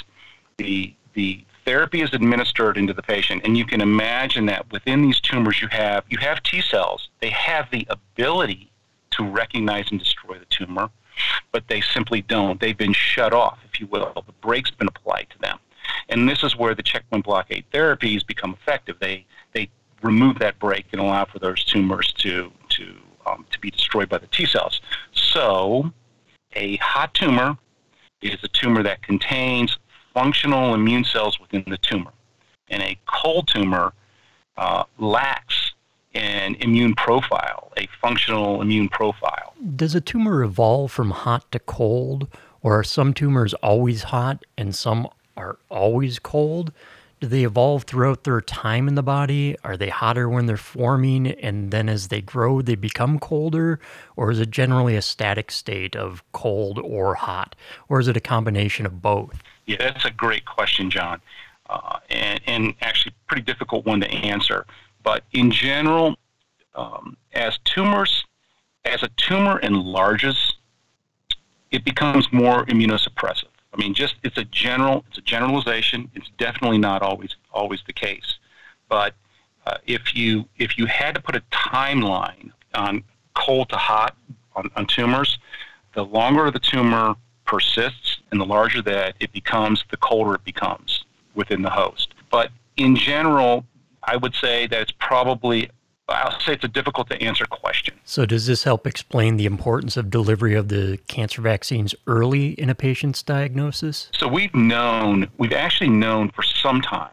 the 0.63 0.95
the 1.15 1.45
therapy 1.65 2.01
is 2.01 2.13
administered 2.15 2.77
into 2.77 2.93
the 2.93 3.03
patient 3.03 3.43
and 3.45 3.57
you 3.57 3.65
can 3.65 3.81
imagine 3.81 4.47
that 4.47 4.71
within 4.73 5.03
these 5.03 5.21
tumors 5.21 5.61
you 5.61 5.69
have 5.69 6.05
you 6.09 6.19
have 6.19 6.43
T 6.43 6.61
cells. 6.61 7.09
They 7.21 7.31
have 7.31 7.71
the 7.71 7.87
ability 7.91 8.71
to 9.13 9.25
recognize 9.25 9.91
and 9.91 9.99
destroy 9.99 10.39
the 10.39 10.47
tumor 10.47 10.91
but 11.53 11.69
they 11.69 11.81
simply 11.81 12.23
don't. 12.23 12.61
They've 12.61 12.77
been 12.77 12.95
shut 12.95 13.33
off 13.33 13.59
if 13.71 13.81
you 13.81 13.87
will. 13.87 14.13
The 14.27 14.33
brake's 14.41 14.71
been 14.71 14.89
applied 14.89 15.29
to 15.31 15.39
them. 15.39 15.59
And 16.09 16.29
this 16.29 16.43
is 16.43 16.57
where 16.57 16.75
the 16.75 16.83
checkpoint 16.83 17.25
blockade 17.25 17.65
therapies 17.73 18.27
become 18.27 18.55
effective. 18.55 18.97
They 19.01 19.27
they 19.53 19.69
remove 20.03 20.39
that 20.39 20.59
brake 20.59 20.87
and 20.93 21.01
allow 21.01 21.25
for 21.25 21.39
those 21.39 21.65
tumors 21.65 22.13
to 22.19 22.51
to 22.71 22.97
um, 23.27 23.47
to 23.51 23.61
be 23.61 23.71
destroyed 23.71 24.09
by 24.09 24.19
the 24.19 24.27
T 24.29 24.47
cells. 24.47 24.81
So 25.13 25.93
a 26.55 26.77
hot 26.77 27.15
tumor 27.15 27.57
is 28.21 28.39
a 28.43 28.49
tumor 28.49 28.83
that 28.83 29.03
contains 29.03 29.79
functional 30.15 30.75
immune 30.75 31.05
cells 31.05 31.41
within 31.41 31.65
the 31.67 31.79
tumor. 31.79 32.13
And 32.69 32.83
a 32.83 32.99
cold 33.07 33.49
tumor 33.49 33.93
uh, 34.57 34.85
lacks 34.99 35.73
an 36.15 36.57
immune 36.57 36.95
profile, 36.95 37.73
a 37.77 37.89
functional 38.01 38.61
immune 38.61 38.89
profile. 38.89 39.55
Does 39.77 39.95
a 39.95 40.01
tumor 40.01 40.43
evolve 40.43 40.93
from 40.93 41.11
hot 41.11 41.51
to 41.53 41.59
cold, 41.59 42.29
or 42.63 42.79
are 42.79 42.85
some 42.85 43.15
tumors 43.15 43.55
always 43.55 44.05
hot 44.05 44.45
and 44.57 44.75
some 44.75 45.09
are 45.37 45.59
always 45.71 46.19
cold? 46.19 46.73
Do 47.21 47.29
they 47.29 47.45
evolve 47.45 47.85
throughout 47.85 48.25
their 48.25 48.41
time 48.41 48.89
in 48.89 48.97
the 48.97 49.03
body? 49.03 49.57
Are 49.63 49.77
they 49.77 49.91
hotter 49.91 50.29
when 50.29 50.47
they're 50.47 50.57
forming 50.57 51.29
and 51.29 51.71
then 51.71 51.89
as 51.89 52.09
they 52.09 52.21
grow 52.21 52.63
they 52.63 52.75
become 52.75 53.21
colder? 53.21 53.79
Or 54.17 54.33
is 54.33 54.41
it 54.41 54.51
generally 54.51 54.97
a 54.97 55.03
static 55.03 55.53
state 55.53 55.95
of 55.95 56.25
cold 56.33 56.81
or 56.81 57.15
hot? 57.15 57.55
Or 57.89 58.01
is 58.01 58.09
it 58.09 58.17
a 58.17 58.21
combination 58.21 58.87
of 58.87 59.01
both? 59.01 59.41
Yeah, 59.67 59.77
that's 59.79 60.05
a 60.05 60.11
great 60.11 60.45
question, 60.45 60.91
John, 60.91 61.21
uh, 61.69 61.99
and, 62.11 62.41
and 62.47 62.75
actually 62.81 63.15
pretty 63.27 63.43
difficult 63.43 63.87
one 63.87 64.01
to 64.01 64.11
answer. 64.11 64.67
But 65.03 65.25
in 65.33 65.51
general, 65.51 66.17
um, 66.75 67.17
as 67.33 67.59
tumors, 67.65 68.25
as 68.85 69.03
a 69.03 69.09
tumor 69.17 69.59
enlarges, 69.61 70.55
it 71.71 71.85
becomes 71.85 72.33
more 72.33 72.65
immunosuppressive. 72.67 73.45
I 73.73 73.79
mean, 73.79 73.95
just 73.95 74.17
it's 74.23 74.37
a 74.37 74.45
general, 74.45 75.05
it's 75.09 75.19
a 75.19 75.23
generalization. 75.23 76.11
It's 76.15 76.31
definitely 76.37 76.79
not 76.79 77.03
always 77.03 77.37
always 77.53 77.81
the 77.87 77.93
case, 77.93 78.39
but 78.89 79.15
uh, 79.67 79.79
if 79.87 80.15
you 80.15 80.47
if 80.59 80.77
you 80.77 80.87
had 80.87 81.15
to 81.15 81.23
put 81.23 81.37
a 81.37 81.43
timeline 81.51 82.51
on 82.75 83.03
cold 83.35 83.71
to 83.71 83.77
hot 83.77 84.15
on, 84.55 84.71
on 84.77 84.87
tumors, 84.87 85.39
the 85.95 86.05
longer 86.05 86.51
the 86.51 86.59
tumor 86.59 87.15
persists 87.47 88.19
and 88.33 88.41
the 88.41 88.45
larger 88.45 88.83
that 88.83 89.15
it 89.21 89.31
becomes, 89.33 89.85
the 89.91 89.97
colder 89.97 90.35
it 90.35 90.45
becomes 90.45 91.05
within 91.35 91.63
the 91.63 91.71
host. 91.71 92.15
But 92.31 92.51
in 92.77 92.97
general, 92.97 93.65
I 94.03 94.17
would 94.17 94.35
say 94.35 94.67
that 94.67 94.81
it's 94.81 94.93
probably 94.99 95.71
I'll 96.09 96.39
say 96.41 96.55
it's 96.55 96.65
a 96.65 96.69
difficult 96.69 97.09
to 97.11 97.23
answer 97.23 97.47
question. 97.47 97.95
So, 98.05 98.27
does 98.27 98.47
this 98.47 98.65
help 98.65 98.87
explain 98.87 99.37
the 99.37 99.47
importance 99.47 99.97
of 99.97 100.11
delivery 100.11 100.55
of 100.55 100.69
the 100.69 100.99
cancer 101.09 101.41
vaccines 101.41 101.95
early 102.07 102.51
in 102.53 102.69
a 102.69 102.75
patient's 102.75 103.23
diagnosis? 103.23 104.11
So, 104.13 104.27
we've 104.29 104.55
known, 104.55 105.31
we've 105.39 105.53
actually 105.53 105.91
known 105.91 106.31
for 106.31 106.43
some 106.43 106.81
time 106.81 107.11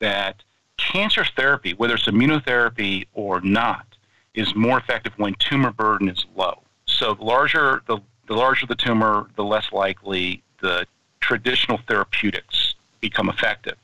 that 0.00 0.42
cancer 0.78 1.24
therapy, 1.36 1.74
whether 1.74 1.94
it's 1.94 2.06
immunotherapy 2.06 3.06
or 3.12 3.40
not, 3.42 3.86
is 4.34 4.54
more 4.54 4.78
effective 4.78 5.12
when 5.16 5.34
tumor 5.34 5.70
burden 5.70 6.08
is 6.08 6.24
low. 6.34 6.62
So, 6.86 7.14
the 7.14 7.24
larger 7.24 7.82
the, 7.86 7.98
the 8.26 8.34
larger 8.34 8.66
the 8.66 8.74
tumor, 8.74 9.28
the 9.36 9.44
less 9.44 9.70
likely 9.72 10.42
the 10.60 10.86
traditional 11.20 11.78
therapeutics 11.88 12.74
become 13.00 13.28
effective. 13.28 13.76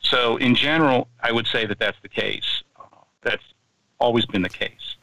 So, 0.00 0.36
in 0.36 0.54
general, 0.54 1.08
I 1.22 1.32
would 1.32 1.46
say 1.46 1.66
that 1.66 1.78
that's 1.78 1.98
the 2.02 2.08
case. 2.08 2.62
That's 3.22 3.42
always 3.98 4.26
been 4.26 4.42
the 4.42 4.48
case. 4.48 4.96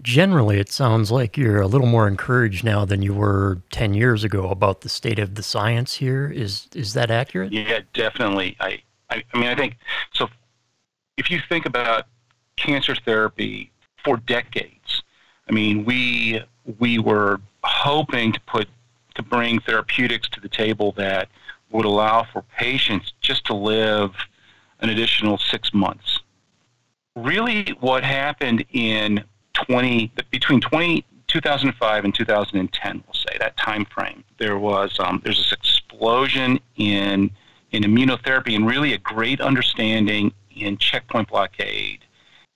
Generally, 0.00 0.60
it 0.60 0.70
sounds 0.70 1.10
like 1.10 1.36
you're 1.36 1.60
a 1.60 1.66
little 1.66 1.88
more 1.88 2.06
encouraged 2.06 2.62
now 2.62 2.84
than 2.84 3.02
you 3.02 3.12
were 3.12 3.60
10 3.72 3.94
years 3.94 4.22
ago 4.22 4.48
about 4.48 4.82
the 4.82 4.88
state 4.88 5.18
of 5.18 5.34
the 5.34 5.42
science 5.42 5.94
here. 5.94 6.28
Is 6.28 6.68
is 6.74 6.92
that 6.94 7.10
accurate? 7.10 7.52
Yeah, 7.52 7.80
definitely. 7.94 8.56
I, 8.60 8.80
I, 9.10 9.24
I 9.34 9.38
mean, 9.38 9.48
I 9.48 9.56
think 9.56 9.76
so. 10.14 10.28
If 11.16 11.32
you 11.32 11.40
think 11.48 11.66
about 11.66 12.06
cancer 12.56 12.94
therapy 12.94 13.72
for 14.04 14.18
decades, 14.18 15.02
I 15.48 15.52
mean, 15.52 15.84
we 15.84 16.42
we 16.78 17.00
were 17.00 17.40
hoping 17.64 18.32
to 18.32 18.40
put 18.42 18.68
to 19.18 19.22
bring 19.22 19.60
therapeutics 19.60 20.28
to 20.30 20.40
the 20.40 20.48
table 20.48 20.92
that 20.92 21.28
would 21.70 21.84
allow 21.84 22.24
for 22.32 22.42
patients 22.56 23.12
just 23.20 23.44
to 23.44 23.54
live 23.54 24.12
an 24.80 24.88
additional 24.88 25.36
six 25.36 25.74
months. 25.74 26.20
Really 27.16 27.76
what 27.80 28.04
happened 28.04 28.64
in 28.72 29.24
20 29.54 30.12
between 30.30 30.60
20 30.60 31.04
2005 31.26 32.04
and 32.04 32.14
2010 32.14 33.04
we'll 33.06 33.12
say 33.12 33.36
that 33.38 33.56
time 33.56 33.84
frame 33.84 34.22
there 34.38 34.56
was 34.56 34.96
um, 35.00 35.20
there's 35.24 35.36
this 35.36 35.52
explosion 35.52 36.60
in 36.76 37.28
in 37.72 37.82
immunotherapy 37.82 38.54
and 38.54 38.66
really 38.66 38.92
a 38.92 38.98
great 38.98 39.40
understanding 39.40 40.32
in 40.54 40.78
checkpoint 40.78 41.28
blockade 41.28 42.04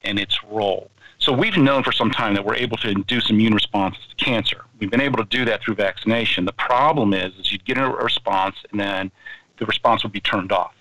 and 0.02 0.18
its 0.18 0.44
role 0.44 0.90
so 1.22 1.32
we've 1.32 1.56
known 1.56 1.84
for 1.84 1.92
some 1.92 2.10
time 2.10 2.34
that 2.34 2.44
we're 2.44 2.56
able 2.56 2.76
to 2.78 2.88
induce 2.88 3.30
immune 3.30 3.54
responses 3.54 4.02
to 4.08 4.16
cancer. 4.16 4.64
We've 4.80 4.90
been 4.90 5.00
able 5.00 5.18
to 5.18 5.24
do 5.24 5.44
that 5.44 5.62
through 5.62 5.76
vaccination. 5.76 6.44
The 6.44 6.52
problem 6.54 7.14
is 7.14 7.32
is 7.36 7.52
you'd 7.52 7.64
get 7.64 7.78
a 7.78 7.88
response 7.88 8.56
and 8.72 8.80
then 8.80 9.12
the 9.58 9.66
response 9.66 10.02
would 10.02 10.10
be 10.10 10.20
turned 10.20 10.50
off. 10.50 10.74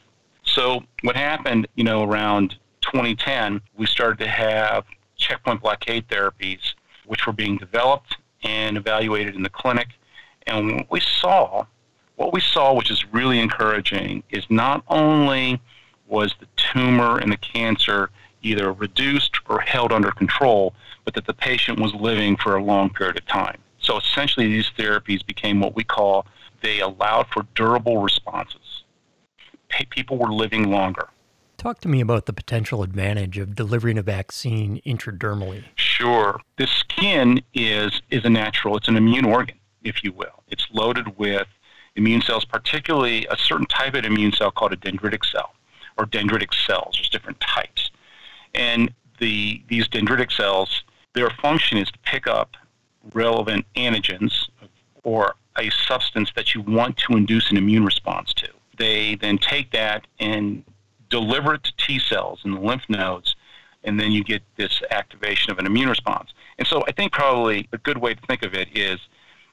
So 0.44 0.84
what 1.04 1.16
happened 1.16 1.68
you 1.76 1.84
know 1.84 2.04
around 2.04 2.56
2010, 2.82 3.62
we 3.78 3.86
started 3.86 4.18
to 4.18 4.28
have 4.28 4.86
checkpoint 5.16 5.62
blockade 5.62 6.08
therapies, 6.08 6.74
which 7.06 7.28
were 7.28 7.34
being 7.34 7.58
developed 7.58 8.18
and 8.44 8.78
evaluated 8.78 9.36
in 9.36 9.44
the 9.44 9.50
clinic. 9.50 9.90
And 10.48 10.78
what 10.78 10.90
we 10.90 11.02
saw, 11.02 11.68
what 12.16 12.34
we 12.34 12.42
saw, 12.42 12.74
which 12.74 12.90
is 12.90 13.06
really 13.14 13.40
encouraging, 13.40 14.24
is 14.32 14.44
not 14.50 14.84
only 14.88 15.62
was 16.08 16.34
the 16.40 16.48
tumor 16.56 17.20
and 17.20 17.32
the 17.32 17.38
cancer 17.38 18.10
either 18.42 18.72
reduced 18.74 19.38
or 19.50 19.60
held 19.60 19.92
under 19.92 20.12
control, 20.12 20.74
but 21.06 21.14
that 21.14 21.26
the 21.26 21.34
patient 21.34 21.80
was 21.80 21.94
living 21.94 22.36
for 22.38 22.56
a 22.56 22.64
long 22.64 22.90
period 22.90 23.18
of 23.18 23.26
time. 23.26 23.58
So 23.80 23.98
essentially, 23.98 24.48
these 24.48 24.70
therapies 24.78 25.26
became 25.26 25.60
what 25.60 25.76
we 25.76 25.84
call 25.84 26.26
they 26.62 26.80
allowed 26.80 27.28
for 27.28 27.46
durable 27.56 28.02
responses. 28.02 28.84
People 29.90 30.18
were 30.18 30.32
living 30.32 30.70
longer. 30.70 31.10
Talk 31.58 31.80
to 31.82 31.88
me 31.88 32.02
about 32.02 32.26
the 32.26 32.34
potential 32.34 32.84
advantage 32.84 33.38
of 33.38 33.56
delivering 33.56 33.98
a 33.98 34.02
vaccine 34.02 34.82
intradermally. 34.86 35.64
Sure. 35.76 36.40
The 36.58 36.68
skin 36.68 37.42
is 37.54 38.02
is 38.10 38.26
a 38.26 38.30
natural, 38.30 38.78
it's 38.78 38.88
an 38.88 38.98
immune 38.98 39.26
organ, 39.26 39.58
if 39.84 40.04
you 40.04 40.12
will. 40.12 40.44
It's 40.50 40.68
loaded 40.72 41.18
with 41.18 41.48
immune 41.96 42.22
cells, 42.22 42.46
particularly 42.46 43.28
a 43.28 43.38
certain 43.38 43.68
type 43.68 43.94
of 43.94 44.06
immune 44.06 44.32
cell 44.34 44.52
called 44.52 44.74
a 44.74 44.78
dendritic 44.78 45.26
cell 45.26 45.54
or 45.98 46.06
dendritic 46.06 46.54
cells. 46.66 46.96
There's 46.96 47.10
different 47.10 47.40
types. 47.40 47.92
And 48.54 48.92
the 49.20 49.62
these 49.68 49.88
dendritic 49.88 50.32
cells, 50.32 50.84
their 51.14 51.30
function 51.30 51.78
is 51.78 51.90
to 51.92 52.00
pick 52.00 52.28
up 52.28 52.58
relevant 53.14 53.66
antigens 53.76 54.50
or 55.04 55.36
a 55.58 55.70
substance 55.70 56.32
that 56.36 56.54
you 56.54 56.62
want 56.62 56.98
to 56.98 57.14
induce 57.14 57.52
an 57.52 57.58
immune 57.58 57.86
response 57.86 58.34
to. 58.36 58.48
They 58.78 59.16
then 59.16 59.38
take 59.38 59.72
that 59.72 60.08
and 60.20 60.64
deliver 61.10 61.56
it 61.56 61.64
to 61.64 61.74
T 61.78 62.00
cells 62.00 62.42
in 62.46 62.52
the 62.52 62.60
lymph 62.60 62.84
nodes, 62.90 63.36
and 63.84 64.00
then 64.00 64.12
you 64.12 64.24
get 64.24 64.42
this 64.56 64.82
activation 64.92 65.52
of 65.52 65.60
an 65.60 65.66
immune 65.66 65.90
response. 65.90 66.32
And 66.58 66.68
so 66.68 66.84
I 66.88 66.92
think 66.92 67.12
probably 67.12 67.68
a 67.74 67.78
good 67.80 67.98
way 67.98 68.14
to 68.14 68.22
think 68.28 68.44
of 68.44 68.54
it 68.54 68.76
is 68.76 69.00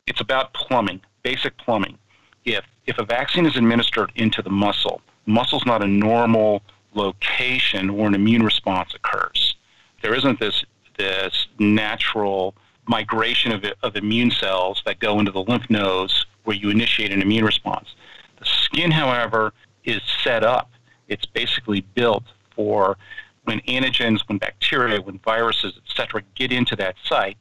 it's 0.06 0.20
about 0.20 0.54
plumbing, 0.54 1.00
basic 1.22 1.56
plumbing. 1.58 1.98
If, 2.44 2.64
if 2.86 2.98
a 2.98 3.04
vaccine 3.04 3.44
is 3.44 3.56
administered 3.56 4.12
into 4.14 4.40
the 4.40 4.50
muscle, 4.50 5.02
muscle's 5.26 5.66
not 5.66 5.82
a 5.82 5.86
normal 5.86 6.62
location 6.94 7.96
where 7.96 8.06
an 8.06 8.14
immune 8.14 8.42
response 8.42 8.94
occurs. 8.94 9.56
There 10.02 10.14
isn't 10.14 10.40
this, 10.40 10.64
this 10.96 11.46
natural 11.58 12.54
migration 12.86 13.52
of, 13.52 13.64
of 13.82 13.96
immune 13.96 14.30
cells 14.30 14.82
that 14.86 14.98
go 14.98 15.18
into 15.18 15.30
the 15.30 15.42
lymph 15.42 15.68
nodes 15.68 16.26
where 16.44 16.56
you 16.56 16.70
initiate 16.70 17.12
an 17.12 17.20
immune 17.20 17.44
response. 17.44 17.94
The 18.38 18.46
skin, 18.46 18.90
however, 18.90 19.52
is 19.84 20.00
set 20.22 20.44
up 20.44 20.70
it's 21.08 21.26
basically 21.26 21.80
built 21.80 22.24
for 22.54 22.96
when 23.44 23.60
antigens, 23.60 24.20
when 24.26 24.38
bacteria, 24.38 25.00
when 25.00 25.18
viruses, 25.20 25.78
etc., 25.88 26.22
get 26.34 26.52
into 26.52 26.76
that 26.76 26.96
site, 27.04 27.38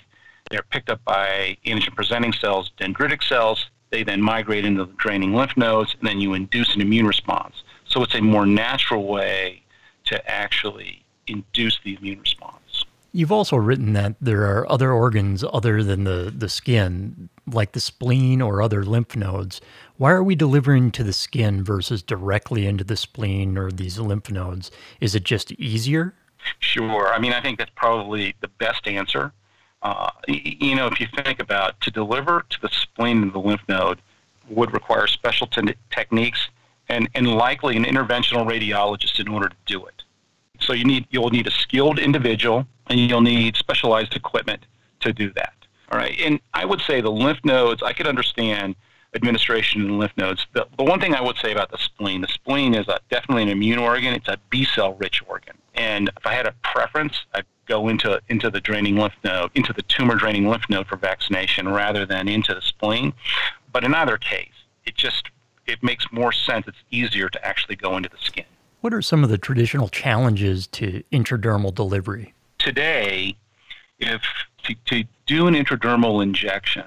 they're 0.49 0.63
picked 0.63 0.89
up 0.89 1.03
by 1.03 1.57
antigen 1.65 1.93
presenting 1.95 2.31
cells, 2.31 2.71
dendritic 2.79 3.21
cells. 3.21 3.69
They 3.89 4.03
then 4.03 4.21
migrate 4.21 4.65
into 4.65 4.85
the 4.85 4.93
draining 4.93 5.33
lymph 5.33 5.57
nodes, 5.57 5.95
and 5.99 6.07
then 6.07 6.21
you 6.21 6.33
induce 6.33 6.73
an 6.75 6.81
immune 6.81 7.05
response. 7.05 7.63
So 7.97 8.03
it's 8.03 8.13
a 8.13 8.21
more 8.21 8.45
natural 8.45 9.07
way 9.07 9.63
to 10.05 10.29
actually 10.29 11.03
induce 11.25 11.79
the 11.83 11.97
immune 11.97 12.19
response. 12.19 12.85
You've 13.11 13.31
also 13.31 13.55
written 13.55 13.93
that 13.93 14.13
there 14.21 14.43
are 14.43 14.71
other 14.71 14.91
organs 14.91 15.43
other 15.51 15.81
than 15.81 16.03
the, 16.03 16.31
the 16.37 16.47
skin, 16.47 17.29
like 17.51 17.71
the 17.71 17.79
spleen 17.79 18.39
or 18.39 18.61
other 18.61 18.85
lymph 18.85 19.15
nodes. 19.15 19.61
Why 19.97 20.11
are 20.11 20.21
we 20.21 20.35
delivering 20.35 20.91
to 20.91 21.03
the 21.03 21.11
skin 21.11 21.63
versus 21.63 22.03
directly 22.03 22.67
into 22.67 22.83
the 22.83 22.97
spleen 22.97 23.57
or 23.57 23.71
these 23.71 23.97
lymph 23.97 24.29
nodes? 24.29 24.69
Is 25.01 25.15
it 25.15 25.23
just 25.23 25.51
easier? 25.53 26.13
Sure. 26.59 27.11
I 27.11 27.17
mean, 27.17 27.33
I 27.33 27.41
think 27.41 27.57
that's 27.57 27.71
probably 27.75 28.35
the 28.41 28.47
best 28.59 28.87
answer. 28.87 29.31
Uh, 29.81 30.11
you 30.27 30.75
know, 30.75 30.85
if 30.85 30.99
you 30.99 31.07
think 31.15 31.39
about 31.39 31.81
to 31.81 31.89
deliver 31.89 32.45
to 32.47 32.61
the 32.61 32.69
spleen 32.69 33.23
and 33.23 33.33
the 33.33 33.39
lymph 33.39 33.67
node 33.67 34.03
would 34.49 34.71
require 34.71 35.07
special 35.07 35.47
te- 35.47 35.73
techniques 35.89 36.47
and, 36.89 37.09
and 37.15 37.27
likely 37.27 37.75
an 37.75 37.83
interventional 37.83 38.47
radiologist 38.47 39.19
in 39.19 39.27
order 39.27 39.49
to 39.49 39.55
do 39.65 39.85
it. 39.85 40.03
So 40.59 40.73
you 40.73 40.85
need 40.85 41.05
you'll 41.09 41.29
need 41.29 41.47
a 41.47 41.51
skilled 41.51 41.99
individual 41.99 42.65
and 42.87 42.99
you'll 42.99 43.21
need 43.21 43.55
specialized 43.55 44.15
equipment 44.15 44.65
to 45.01 45.13
do 45.13 45.31
that. 45.33 45.53
All 45.91 45.97
right. 45.97 46.17
And 46.19 46.39
I 46.53 46.65
would 46.65 46.81
say 46.81 47.01
the 47.01 47.11
lymph 47.11 47.39
nodes, 47.43 47.83
I 47.83 47.93
could 47.93 48.07
understand 48.07 48.75
administration 49.13 49.81
in 49.85 49.97
lymph 49.97 50.11
nodes. 50.17 50.45
The, 50.53 50.67
the 50.77 50.83
one 50.83 50.99
thing 50.99 51.15
I 51.15 51.21
would 51.21 51.37
say 51.37 51.51
about 51.51 51.71
the 51.71 51.77
spleen, 51.77 52.21
the 52.21 52.27
spleen 52.27 52.73
is 52.73 52.87
a, 52.87 52.99
definitely 53.09 53.43
an 53.43 53.49
immune 53.49 53.79
organ. 53.79 54.13
It's 54.13 54.27
a 54.27 54.37
B 54.49 54.65
cell 54.65 54.95
rich 54.95 55.21
organ. 55.27 55.57
And 55.75 56.09
if 56.17 56.25
I 56.25 56.33
had 56.33 56.45
a 56.45 56.53
preference, 56.63 57.25
I'd 57.33 57.45
go 57.67 57.87
into 57.87 58.21
into 58.29 58.49
the 58.49 58.61
draining 58.61 58.97
lymph 58.97 59.13
node, 59.23 59.51
into 59.55 59.73
the 59.73 59.83
tumor 59.83 60.15
draining 60.15 60.47
lymph 60.47 60.69
node 60.69 60.87
for 60.87 60.97
vaccination 60.97 61.67
rather 61.69 62.05
than 62.05 62.27
into 62.27 62.53
the 62.53 62.61
spleen. 62.61 63.13
But 63.71 63.83
in 63.83 63.93
either 63.93 64.17
case, 64.17 64.53
it 64.85 64.95
just 64.95 65.29
it 65.67 65.83
makes 65.83 66.05
more 66.11 66.31
sense. 66.31 66.67
It's 66.67 66.77
easier 66.91 67.29
to 67.29 67.45
actually 67.45 67.75
go 67.75 67.97
into 67.97 68.09
the 68.09 68.17
skin. 68.17 68.45
What 68.81 68.93
are 68.93 69.01
some 69.01 69.23
of 69.23 69.29
the 69.29 69.37
traditional 69.37 69.89
challenges 69.89 70.67
to 70.67 71.03
intradermal 71.11 71.73
delivery? 71.73 72.33
Today, 72.57 73.35
if 73.99 74.21
to, 74.63 74.75
to 74.85 75.03
do 75.25 75.47
an 75.47 75.53
intradermal 75.53 76.23
injection 76.23 76.85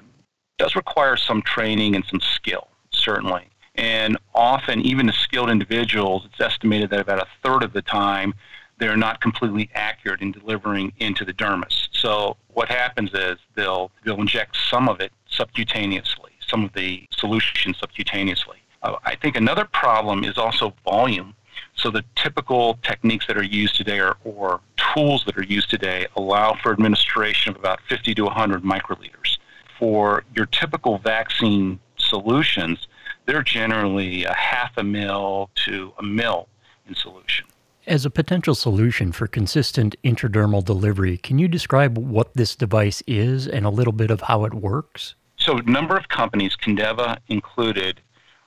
does 0.57 0.75
require 0.75 1.17
some 1.17 1.41
training 1.41 1.95
and 1.95 2.05
some 2.05 2.19
skill, 2.19 2.67
certainly. 2.91 3.47
And 3.75 4.17
often, 4.35 4.81
even 4.81 5.07
to 5.07 5.13
skilled 5.13 5.49
individuals, 5.49 6.25
it's 6.25 6.39
estimated 6.39 6.89
that 6.89 6.99
about 6.99 7.19
a 7.19 7.27
third 7.43 7.63
of 7.63 7.73
the 7.73 7.81
time 7.81 8.33
they're 8.81 8.97
not 8.97 9.21
completely 9.21 9.69
accurate 9.75 10.21
in 10.21 10.31
delivering 10.31 10.91
into 10.97 11.23
the 11.23 11.33
dermis. 11.33 11.87
So 11.91 12.35
what 12.47 12.67
happens 12.67 13.13
is 13.13 13.37
they'll 13.55 13.91
they'll 14.03 14.19
inject 14.19 14.57
some 14.57 14.89
of 14.89 14.99
it 14.99 15.11
subcutaneously, 15.31 16.31
some 16.45 16.65
of 16.65 16.73
the 16.73 17.05
solution 17.11 17.73
subcutaneously. 17.73 18.57
Uh, 18.81 18.95
I 19.03 19.15
think 19.15 19.35
another 19.35 19.65
problem 19.65 20.23
is 20.23 20.37
also 20.37 20.73
volume. 20.83 21.35
So 21.75 21.89
the 21.89 22.03
typical 22.15 22.77
techniques 22.83 23.27
that 23.27 23.37
are 23.37 23.43
used 23.43 23.75
today 23.75 23.99
are, 23.99 24.17
or 24.23 24.61
tools 24.93 25.23
that 25.25 25.37
are 25.37 25.43
used 25.43 25.69
today 25.69 26.07
allow 26.15 26.55
for 26.61 26.71
administration 26.71 27.51
of 27.51 27.59
about 27.59 27.79
50 27.87 28.13
to 28.15 28.23
100 28.23 28.63
microliters. 28.63 29.37
For 29.79 30.23
your 30.35 30.45
typical 30.47 30.97
vaccine 30.99 31.79
solutions, 31.97 32.87
they're 33.25 33.43
generally 33.43 34.25
a 34.25 34.33
half 34.33 34.77
a 34.77 34.83
mil 34.83 35.49
to 35.65 35.93
a 35.99 36.03
mil 36.03 36.47
in 36.87 36.95
solution. 36.95 37.47
As 37.87 38.05
a 38.05 38.11
potential 38.11 38.53
solution 38.53 39.11
for 39.11 39.25
consistent 39.25 39.95
intradermal 40.03 40.63
delivery, 40.63 41.17
can 41.17 41.39
you 41.39 41.47
describe 41.47 41.97
what 41.97 42.33
this 42.35 42.55
device 42.55 43.01
is 43.07 43.47
and 43.47 43.65
a 43.65 43.69
little 43.69 43.93
bit 43.93 44.11
of 44.11 44.21
how 44.21 44.45
it 44.45 44.53
works? 44.53 45.15
So, 45.37 45.57
a 45.57 45.63
number 45.63 45.97
of 45.97 46.07
companies, 46.07 46.55
Kindeva 46.55 47.17
included, 47.27 47.99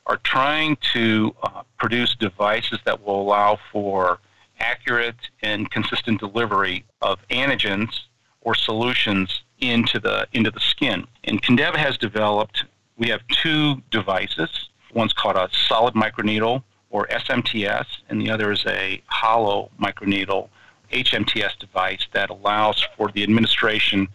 are 0.07 0.19
trying 0.19 0.77
to 0.93 1.35
uh, 1.43 1.63
produce 1.79 2.15
devices 2.15 2.79
that 2.85 3.03
will 3.05 3.21
allow 3.23 3.59
for 3.73 4.21
accurate 4.61 5.17
and 5.43 5.71
consistent 5.71 6.21
delivery 6.21 6.85
of 7.03 7.19
antigens 7.29 8.01
or 8.43 8.55
solutions 8.55 9.43
into 9.61 9.99
the 9.99 10.27
into 10.33 10.51
the 10.51 10.61
skin. 10.61 11.07
And 11.25 11.43
Kindeva 11.43 11.77
has 11.77 11.97
developed. 11.97 12.65
We 12.97 13.09
have 13.09 13.27
two 13.29 13.83
devices. 13.91 14.69
One's 14.93 15.13
called 15.13 15.37
a 15.37 15.49
solid 15.53 15.95
microneedle 15.95 16.63
or 16.91 17.09
SMTS, 17.09 17.87
and 18.09 18.21
the 18.21 18.31
other 18.31 18.53
is 18.53 18.65
a 18.67 19.03
hollow 19.07 19.71
microneedle 19.81 20.49
HMTS 20.93 21.59
device 21.59 22.07
that 22.13 22.31
allows 22.31 22.87
for 22.97 23.11
the 23.11 23.25
administration 23.25 24.07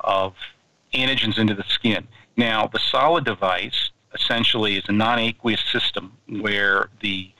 of 0.00 0.34
antigens 0.94 1.38
into 1.38 1.54
the 1.54 1.64
skin. 1.64 2.08
Now, 2.36 2.66
the 2.66 2.78
solid 2.78 3.24
device 3.24 3.90
essentially 4.14 4.76
is 4.76 4.84
a 4.88 4.92
non 4.92 5.18
aqueous 5.18 5.62
system 5.70 6.12
where 6.40 6.88
the 7.00 7.30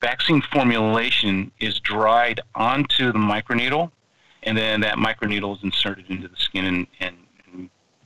vaccine 0.00 0.42
formulation 0.42 1.50
is 1.60 1.80
dried 1.80 2.40
onto 2.54 3.12
the 3.12 3.18
microneedle, 3.18 3.90
and 4.44 4.56
then 4.56 4.80
that 4.80 4.96
microneedle 4.96 5.56
is 5.56 5.64
inserted 5.64 6.06
into 6.08 6.28
the 6.28 6.36
skin, 6.36 6.64
and, 6.64 6.86
and, 7.00 7.16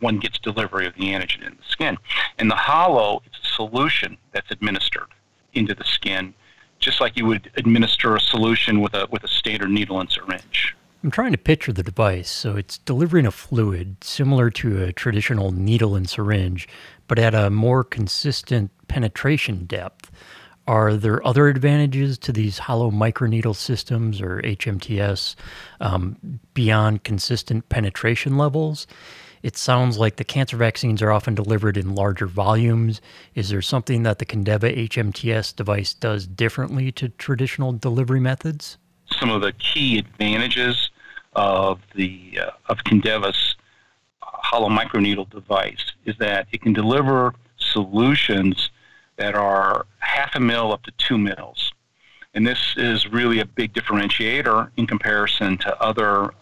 one 0.00 0.18
gets 0.18 0.38
delivery 0.40 0.84
of 0.84 0.94
the 0.96 1.04
antigen 1.04 1.46
in 1.46 1.56
the 1.56 1.62
skin. 1.64 1.96
And 2.38 2.50
the 2.50 2.56
hollow, 2.56 3.22
it's 3.24 3.38
a 3.38 3.54
solution 3.54 4.18
that's 4.32 4.50
administered 4.50 5.06
into 5.54 5.74
the 5.74 5.84
skin, 5.84 6.34
just 6.80 7.00
like 7.00 7.16
you 7.16 7.24
would 7.26 7.50
administer 7.56 8.16
a 8.16 8.20
solution 8.20 8.80
with 8.80 8.94
a 8.94 9.06
with 9.10 9.22
a 9.22 9.28
standard 9.28 9.70
needle 9.70 10.00
and 10.00 10.10
syringe. 10.10 10.61
I'm 11.02 11.10
trying 11.10 11.32
to 11.32 11.38
picture 11.38 11.72
the 11.72 11.82
device. 11.82 12.30
So 12.30 12.56
it's 12.56 12.78
delivering 12.78 13.26
a 13.26 13.32
fluid 13.32 14.04
similar 14.04 14.50
to 14.50 14.84
a 14.84 14.92
traditional 14.92 15.50
needle 15.50 15.96
and 15.96 16.08
syringe, 16.08 16.68
but 17.08 17.18
at 17.18 17.34
a 17.34 17.50
more 17.50 17.82
consistent 17.82 18.70
penetration 18.86 19.64
depth. 19.64 20.12
Are 20.68 20.94
there 20.94 21.26
other 21.26 21.48
advantages 21.48 22.18
to 22.18 22.32
these 22.32 22.58
hollow 22.58 22.92
microneedle 22.92 23.56
systems 23.56 24.20
or 24.20 24.40
HMTS 24.42 25.34
um, 25.80 26.38
beyond 26.54 27.02
consistent 27.02 27.68
penetration 27.68 28.38
levels? 28.38 28.86
It 29.42 29.56
sounds 29.56 29.98
like 29.98 30.16
the 30.16 30.24
cancer 30.24 30.56
vaccines 30.56 31.02
are 31.02 31.10
often 31.10 31.34
delivered 31.34 31.76
in 31.76 31.96
larger 31.96 32.28
volumes. 32.28 33.00
Is 33.34 33.48
there 33.48 33.60
something 33.60 34.04
that 34.04 34.20
the 34.20 34.26
Kindeva 34.26 34.88
HMTS 34.88 35.56
device 35.56 35.94
does 35.94 36.28
differently 36.28 36.92
to 36.92 37.08
traditional 37.08 37.72
delivery 37.72 38.20
methods? 38.20 38.78
Some 39.06 39.30
of 39.30 39.42
the 39.42 39.52
key 39.52 39.98
advantages 39.98 40.90
of 41.34 41.80
the 41.94 42.38
uh, 42.40 42.50
of 42.66 42.78
Kindeva's 42.84 43.56
uh, 44.22 44.26
hollow 44.32 44.68
microneedle 44.68 45.30
device 45.30 45.92
is 46.04 46.16
that 46.18 46.46
it 46.52 46.62
can 46.62 46.72
deliver 46.72 47.34
solutions 47.56 48.70
that 49.16 49.34
are 49.34 49.86
half 49.98 50.34
a 50.34 50.40
mil 50.40 50.72
up 50.72 50.82
to 50.84 50.90
two 50.92 51.18
mils. 51.18 51.72
And 52.34 52.46
this 52.46 52.74
is 52.76 53.06
really 53.06 53.40
a 53.40 53.44
big 53.44 53.74
differentiator 53.74 54.70
in 54.76 54.86
comparison 54.86 55.58
to 55.58 55.82
other 55.82 56.32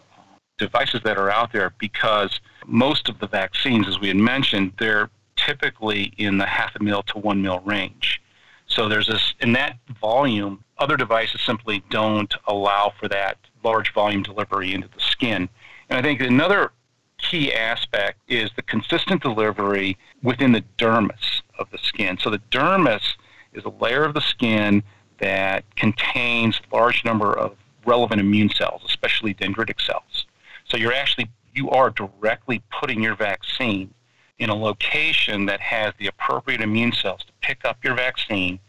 devices 0.57 1.01
that 1.03 1.17
are 1.17 1.29
out 1.29 1.51
there 1.51 1.73
because 1.79 2.39
most 2.65 3.09
of 3.09 3.19
the 3.19 3.27
vaccines, 3.27 3.87
as 3.87 3.99
we 3.99 4.07
had 4.07 4.17
mentioned, 4.17 4.73
they're 4.79 5.09
typically 5.35 6.13
in 6.17 6.37
the 6.37 6.45
half 6.45 6.75
a 6.75 6.83
mil 6.83 7.03
to 7.03 7.17
one 7.17 7.41
mil 7.41 7.59
range. 7.59 8.21
So 8.67 8.87
there's 8.87 9.07
this, 9.07 9.33
in 9.41 9.51
that 9.53 9.77
volume, 9.99 10.63
other 10.77 10.95
devices 10.95 11.41
simply 11.41 11.83
don't 11.89 12.33
allow 12.47 12.93
for 12.97 13.09
that 13.09 13.37
large 13.63 13.93
volume 13.93 14.23
delivery 14.23 14.73
into 14.73 14.87
the 14.87 14.99
skin. 14.99 15.49
And 15.89 15.99
I 15.99 16.01
think 16.01 16.21
another 16.21 16.71
key 17.17 17.53
aspect 17.53 18.19
is 18.27 18.49
the 18.55 18.61
consistent 18.63 19.21
delivery 19.21 19.97
within 20.23 20.51
the 20.51 20.63
dermis 20.77 21.41
of 21.59 21.69
the 21.71 21.77
skin. 21.77 22.17
So 22.17 22.29
the 22.29 22.41
dermis 22.51 23.15
is 23.53 23.63
a 23.63 23.69
layer 23.69 24.03
of 24.03 24.13
the 24.13 24.21
skin 24.21 24.83
that 25.19 25.63
contains 25.75 26.59
large 26.71 27.05
number 27.05 27.37
of 27.37 27.55
relevant 27.85 28.19
immune 28.19 28.49
cells, 28.49 28.81
especially 28.85 29.33
dendritic 29.33 29.79
cells. 29.81 30.25
So 30.65 30.77
you're 30.77 30.93
actually 30.93 31.29
you 31.53 31.69
are 31.69 31.89
directly 31.89 32.63
putting 32.71 33.03
your 33.03 33.15
vaccine 33.15 33.93
in 34.39 34.49
a 34.49 34.55
location 34.55 35.45
that 35.45 35.59
has 35.59 35.93
the 35.99 36.07
appropriate 36.07 36.61
immune 36.61 36.93
cells 36.93 37.21
to 37.25 37.33
pick 37.41 37.65
up 37.65 37.83
your 37.83 37.93
vaccine 37.93 38.59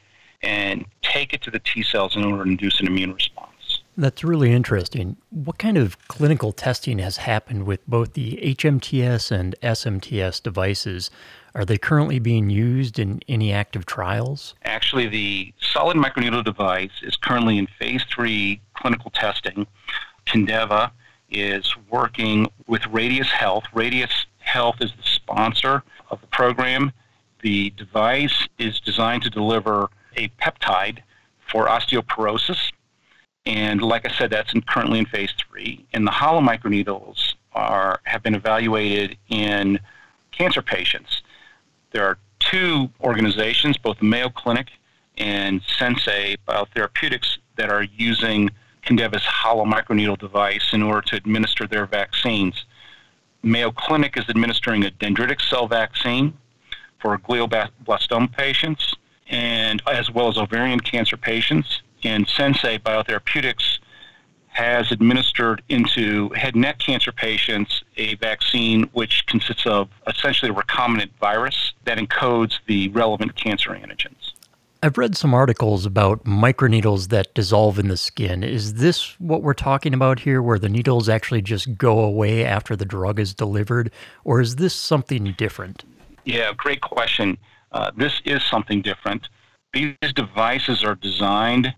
and 0.43 0.85
take 1.01 1.33
it 1.33 1.41
to 1.43 1.51
the 1.51 1.61
T 1.61 1.83
cells 1.83 2.17
in 2.17 2.25
order 2.25 2.45
to 2.45 2.51
induce 2.51 2.81
an 2.81 2.89
immune 2.89 3.15
response. 3.15 3.32
That's 3.97 4.25
really 4.25 4.53
interesting. 4.53 5.19
What 5.31 5.59
kind 5.59 5.77
of 5.77 5.99
clinical 6.09 6.53
testing 6.53 6.99
has 6.99 7.19
happened 7.19 7.65
with 7.65 7.87
both 7.87 8.15
the 8.15 8.39
HMTS 8.43 9.31
and 9.31 9.55
SMTS 9.63 10.43
devices? 10.43 11.11
Are 11.55 11.67
they 11.67 11.77
currently 11.77 12.19
being 12.19 12.49
used 12.49 12.99
in 12.99 13.21
any 13.29 13.53
active 13.53 13.85
trials? 13.85 14.55
Actually, 14.65 15.09
the 15.09 15.53
solid 15.61 15.99
microneedle 15.99 16.43
device 16.43 17.03
is 17.03 17.17
currently 17.17 17.59
in 17.59 17.67
phase 17.67 18.03
three 18.05 18.63
clinical 18.75 19.11
testing. 19.11 19.67
Kindeva 20.27 20.91
is 21.31 21.75
working 21.91 22.51
with 22.67 22.87
Radius 22.87 23.31
Health. 23.31 23.65
Radius 23.75 24.27
Health 24.39 24.77
is 24.81 24.93
the 24.93 25.03
sponsor 25.03 25.83
of 26.11 26.21
the 26.21 26.27
program. 26.29 26.93
The 27.43 27.71
device 27.71 28.49
is 28.59 28.81
designed 28.81 29.23
to 29.25 29.31
deliver 29.31 29.91
a 30.17 30.29
peptide 30.41 31.01
for 31.51 31.67
osteoporosis. 31.67 32.73
And 33.45 33.83
like 33.83 34.09
I 34.09 34.13
said, 34.17 34.31
that's 34.31 34.55
in, 34.55 34.63
currently 34.63 34.99
in 35.01 35.07
phase 35.07 35.33
three. 35.37 35.85
And 35.93 36.07
the 36.07 36.11
hollow 36.11 36.41
microneedles 36.41 37.35
are, 37.55 38.01
have 38.05 38.23
been 38.23 38.35
evaluated 38.35 39.17
in 39.29 39.81
cancer 40.31 40.63
patients. 40.63 41.23
There 41.91 42.05
are 42.05 42.19
two 42.39 42.91
organizations, 43.01 43.77
both 43.77 44.01
Mayo 44.01 44.29
Clinic 44.29 44.69
and 45.19 45.61
Sensei 45.79 46.37
Biotherapeutics, 46.49 47.39
that 47.57 47.69
are 47.71 47.83
using 47.83 48.51
Kindeva's 48.83 49.25
hollow 49.25 49.65
microneedle 49.65 50.19
device 50.19 50.73
in 50.73 50.83
order 50.83 51.03
to 51.09 51.17
administer 51.17 51.67
their 51.67 51.87
vaccines. 51.87 52.65
Mayo 53.43 53.71
Clinic 53.73 54.17
is 54.17 54.25
administering 54.29 54.85
a 54.85 54.91
dendritic 54.91 55.41
cell 55.41 55.67
vaccine 55.67 56.33
for 57.01 57.19
glioblastoma 57.19 58.33
patients, 58.33 58.95
and 59.29 59.83
as 59.87 60.11
well 60.11 60.29
as 60.29 60.39
ovarian 60.39 60.81
cancer 60.81 61.17
patients. 61.17 61.83
And 62.05 62.27
Sensei 62.29 62.79
Biotherapeutics 62.79 63.79
has 64.49 64.93
administered 64.93 65.63
into 65.69 66.29
head 66.31 66.55
and 66.55 66.63
neck 66.63 66.79
cancer 66.79 67.11
patients 67.11 67.83
a 67.97 68.17
vaccine 68.17 68.83
which 68.93 69.25
consists 69.27 69.67
of 69.67 69.89
essentially 70.07 70.51
a 70.51 70.55
recombinant 70.55 71.11
virus 71.19 71.73
that 71.85 71.97
encodes 71.97 72.59
the 72.67 72.89
relevant 72.89 73.35
cancer 73.35 73.71
antigens. 73.71 74.33
I've 74.83 74.99
read 74.99 75.17
some 75.17 75.33
articles 75.33 75.87
about 75.87 76.25
microneedles 76.25 77.09
that 77.09 77.33
dissolve 77.35 77.79
in 77.79 77.87
the 77.87 77.97
skin. 77.97 78.43
Is 78.43 78.75
this 78.75 79.19
what 79.21 79.43
we're 79.43 79.55
talking 79.55 79.95
about 79.95 80.19
here, 80.19 80.43
where 80.43 80.59
the 80.59 80.69
needles 80.69 81.09
actually 81.09 81.41
just 81.41 81.79
go 81.79 82.01
away 82.01 82.45
after 82.45 82.75
the 82.75 82.85
drug 82.85 83.21
is 83.21 83.33
delivered, 83.33 83.93
or 84.25 84.41
is 84.41 84.57
this 84.57 84.75
something 84.75 85.35
different? 85.39 85.85
Yeah, 86.25 86.53
great 86.57 86.81
question. 86.81 87.39
uh, 87.73 87.91
this 87.97 88.21
is 88.25 88.43
something 88.43 88.83
different. 88.83 89.29
These 89.73 89.97
devices 90.15 90.85
are 90.85 90.97
designed 90.97 91.75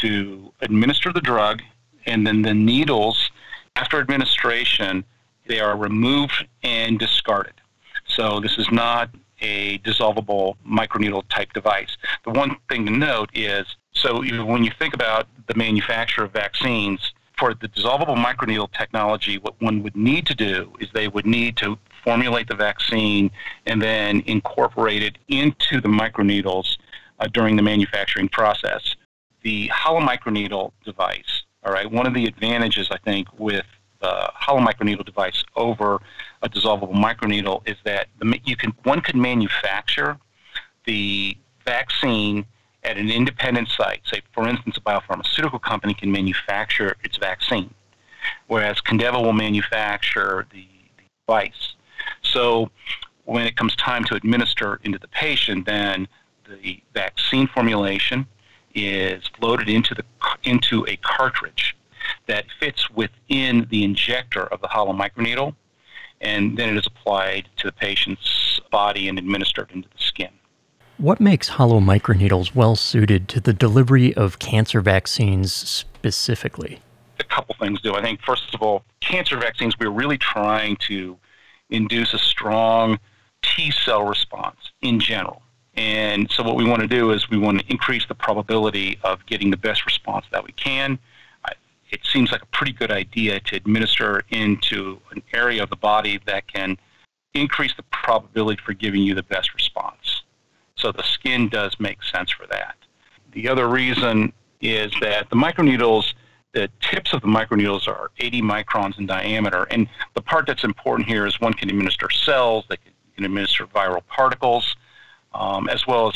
to 0.00 0.52
administer 0.60 1.12
the 1.12 1.20
drug, 1.20 1.62
and 2.06 2.26
then 2.26 2.42
the 2.42 2.54
needles, 2.54 3.30
after 3.74 4.00
administration, 4.00 5.04
they 5.46 5.60
are 5.60 5.76
removed 5.76 6.46
and 6.62 6.98
discarded. 6.98 7.54
So 8.06 8.40
this 8.40 8.58
is 8.58 8.70
not 8.70 9.10
a 9.40 9.78
dissolvable 9.78 10.56
microneedle 10.66 11.24
type 11.28 11.52
device. 11.52 11.96
The 12.24 12.30
one 12.30 12.56
thing 12.68 12.86
to 12.86 12.92
note 12.92 13.30
is 13.34 13.66
so 13.92 14.20
when 14.44 14.62
you 14.62 14.70
think 14.78 14.94
about 14.94 15.26
the 15.46 15.54
manufacture 15.54 16.24
of 16.24 16.32
vaccines, 16.32 17.12
for 17.38 17.54
the 17.54 17.68
dissolvable 17.68 18.16
microneedle 18.16 18.72
technology, 18.72 19.38
what 19.38 19.60
one 19.60 19.82
would 19.82 19.96
need 19.96 20.26
to 20.26 20.34
do 20.34 20.72
is 20.80 20.88
they 20.92 21.08
would 21.08 21.26
need 21.26 21.56
to 21.58 21.78
formulate 22.02 22.48
the 22.48 22.54
vaccine 22.54 23.30
and 23.66 23.82
then 23.82 24.22
incorporate 24.26 25.02
it 25.02 25.18
into 25.28 25.80
the 25.80 25.88
microneedles 25.88 26.76
uh, 27.20 27.26
during 27.26 27.56
the 27.56 27.62
manufacturing 27.62 28.28
process. 28.28 28.94
The 29.46 29.68
hollow 29.68 30.00
microneedle 30.00 30.72
device, 30.84 31.44
all 31.64 31.72
right, 31.72 31.88
one 31.88 32.04
of 32.04 32.14
the 32.14 32.24
advantages 32.26 32.88
I 32.90 32.98
think 32.98 33.28
with 33.38 33.64
the 34.00 34.28
hollow 34.34 34.58
microneedle 34.58 35.06
device 35.06 35.44
over 35.54 36.00
a 36.42 36.48
dissolvable 36.48 36.94
microneedle 36.94 37.62
is 37.64 37.76
that 37.84 38.08
the, 38.18 38.40
you 38.44 38.56
can 38.56 38.72
one 38.82 39.00
can 39.00 39.20
manufacture 39.20 40.18
the 40.84 41.36
vaccine 41.64 42.44
at 42.82 42.96
an 42.96 43.08
independent 43.08 43.68
site. 43.68 44.00
Say, 44.06 44.22
for 44.32 44.48
instance, 44.48 44.78
a 44.78 44.80
biopharmaceutical 44.80 45.62
company 45.62 45.94
can 45.94 46.10
manufacture 46.10 46.96
its 47.04 47.16
vaccine, 47.16 47.72
whereas 48.48 48.80
Kindeva 48.80 49.22
will 49.22 49.32
manufacture 49.32 50.48
the, 50.50 50.66
the 50.96 51.04
device. 51.24 51.76
So 52.22 52.72
when 53.26 53.46
it 53.46 53.54
comes 53.56 53.76
time 53.76 54.02
to 54.06 54.16
administer 54.16 54.80
into 54.82 54.98
the 54.98 55.06
patient, 55.06 55.66
then 55.66 56.08
the 56.48 56.82
vaccine 56.92 57.46
formulation 57.46 58.26
is 58.76 59.28
loaded 59.40 59.68
into 59.68 59.94
the 59.94 60.04
into 60.44 60.86
a 60.86 60.96
cartridge 60.98 61.74
that 62.26 62.44
fits 62.60 62.88
within 62.90 63.66
the 63.70 63.82
injector 63.82 64.46
of 64.46 64.60
the 64.60 64.68
hollow 64.68 64.92
microneedle, 64.92 65.54
and 66.20 66.56
then 66.56 66.68
it 66.68 66.76
is 66.76 66.86
applied 66.86 67.48
to 67.56 67.66
the 67.66 67.72
patient's 67.72 68.60
body 68.70 69.08
and 69.08 69.18
administered 69.18 69.70
into 69.72 69.88
the 69.88 69.98
skin. 69.98 70.28
What 70.98 71.20
makes 71.20 71.48
hollow 71.48 71.80
microneedles 71.80 72.54
well 72.54 72.76
suited 72.76 73.28
to 73.28 73.40
the 73.40 73.52
delivery 73.52 74.14
of 74.14 74.38
cancer 74.38 74.80
vaccines 74.80 75.52
specifically? 75.52 76.80
A 77.18 77.24
couple 77.24 77.54
things 77.58 77.80
do. 77.80 77.94
I 77.94 78.02
think, 78.02 78.22
first 78.22 78.54
of 78.54 78.62
all, 78.62 78.84
cancer 79.00 79.36
vaccines, 79.38 79.74
we're 79.78 79.90
really 79.90 80.18
trying 80.18 80.76
to 80.88 81.18
induce 81.70 82.14
a 82.14 82.18
strong 82.18 82.98
T 83.42 83.70
cell 83.70 84.04
response 84.04 84.58
in 84.82 85.00
general. 85.00 85.42
And 85.76 86.30
so, 86.30 86.42
what 86.42 86.56
we 86.56 86.64
want 86.64 86.82
to 86.82 86.88
do 86.88 87.10
is 87.10 87.28
we 87.28 87.36
want 87.36 87.60
to 87.60 87.66
increase 87.68 88.06
the 88.06 88.14
probability 88.14 88.98
of 89.04 89.24
getting 89.26 89.50
the 89.50 89.56
best 89.56 89.84
response 89.84 90.24
that 90.32 90.44
we 90.44 90.52
can. 90.52 90.98
It 91.90 92.00
seems 92.04 92.32
like 92.32 92.42
a 92.42 92.46
pretty 92.46 92.72
good 92.72 92.90
idea 92.90 93.38
to 93.38 93.56
administer 93.56 94.22
into 94.30 95.00
an 95.12 95.22
area 95.32 95.62
of 95.62 95.70
the 95.70 95.76
body 95.76 96.20
that 96.26 96.48
can 96.48 96.76
increase 97.34 97.72
the 97.76 97.84
probability 97.84 98.60
for 98.64 98.72
giving 98.72 99.02
you 99.02 99.14
the 99.14 99.22
best 99.22 99.54
response. 99.54 100.22
So, 100.76 100.92
the 100.92 101.02
skin 101.02 101.48
does 101.48 101.78
make 101.78 102.02
sense 102.02 102.30
for 102.30 102.46
that. 102.48 102.76
The 103.32 103.48
other 103.48 103.68
reason 103.68 104.32
is 104.60 104.92
that 105.00 105.28
the 105.30 105.36
microneedles 105.36 106.14
the 106.56 106.70
tips 106.80 107.12
of 107.12 107.20
the 107.20 107.28
microneedles 107.28 107.86
are 107.86 108.10
80 108.18 108.40
microns 108.40 108.98
in 108.98 109.04
diameter. 109.04 109.64
And 109.64 109.86
the 110.14 110.22
part 110.22 110.46
that's 110.46 110.64
important 110.64 111.06
here 111.06 111.26
is 111.26 111.38
one 111.38 111.52
can 111.52 111.68
administer 111.68 112.08
cells, 112.08 112.64
they 112.70 112.78
can 113.14 113.26
administer 113.26 113.66
viral 113.66 114.00
particles, 114.06 114.74
um, 115.36 115.68
as 115.68 115.86
well 115.86 116.08
as 116.08 116.14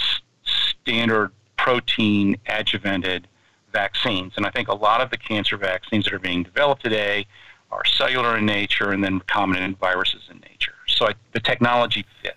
standard 0.83 1.31
protein 1.57 2.37
adjuvanted 2.49 3.25
vaccines. 3.73 4.33
And 4.37 4.47
I 4.47 4.51
think 4.51 4.69
a 4.69 4.75
lot 4.75 5.01
of 5.01 5.11
the 5.11 5.19
cancer 5.19 5.57
vaccines 5.57 6.05
that 6.05 6.15
are 6.15 6.19
being 6.19 6.43
developed 6.43 6.83
today 6.83 7.27
are 7.71 7.85
cellular 7.85 8.37
in 8.37 8.47
nature 8.47 8.91
and 8.91 9.05
then 9.05 9.21
recombinant 9.21 9.79
viruses 9.79 10.23
in 10.31 10.41
nature. 10.41 10.75
So 10.89 11.07
I, 11.07 11.15
the 11.33 11.41
technology 11.41 12.05
fits. 12.23 12.37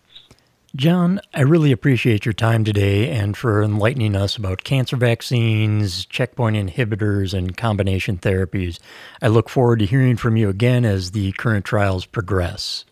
John, 0.75 1.21
I 1.35 1.41
really 1.41 1.71
appreciate 1.71 2.25
your 2.25 2.33
time 2.33 2.63
today 2.63 3.11
and 3.11 3.37
for 3.37 3.61
enlightening 3.61 4.15
us 4.15 4.37
about 4.37 4.63
cancer 4.63 4.95
vaccines, 4.95 6.05
checkpoint 6.05 6.55
inhibitors, 6.55 7.35
and 7.35 7.55
combination 7.55 8.17
therapies. 8.17 8.79
I 9.21 9.27
look 9.27 9.49
forward 9.49 9.79
to 9.79 9.85
hearing 9.85 10.17
from 10.17 10.35
you 10.35 10.49
again 10.49 10.83
as 10.83 11.11
the 11.11 11.31
current 11.33 11.63
trials 11.63 12.07
progress. 12.07 12.85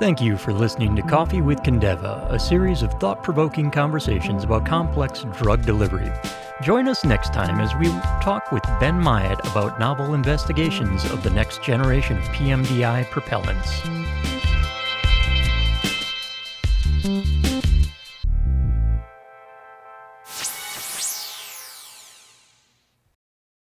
Thank 0.00 0.22
you 0.22 0.38
for 0.38 0.54
listening 0.54 0.96
to 0.96 1.02
Coffee 1.02 1.42
with 1.42 1.58
Kindeva, 1.60 2.32
a 2.32 2.38
series 2.38 2.80
of 2.80 2.90
thought 2.94 3.22
provoking 3.22 3.70
conversations 3.70 4.44
about 4.44 4.64
complex 4.64 5.26
drug 5.36 5.66
delivery. 5.66 6.10
Join 6.62 6.88
us 6.88 7.04
next 7.04 7.34
time 7.34 7.60
as 7.60 7.74
we 7.76 7.88
talk 8.22 8.50
with 8.50 8.62
Ben 8.80 8.98
Myatt 8.98 9.46
about 9.50 9.78
novel 9.78 10.14
investigations 10.14 11.04
of 11.04 11.22
the 11.22 11.28
next 11.28 11.62
generation 11.62 12.16
of 12.16 12.24
PMDI 12.28 13.04
propellants. 13.10 14.00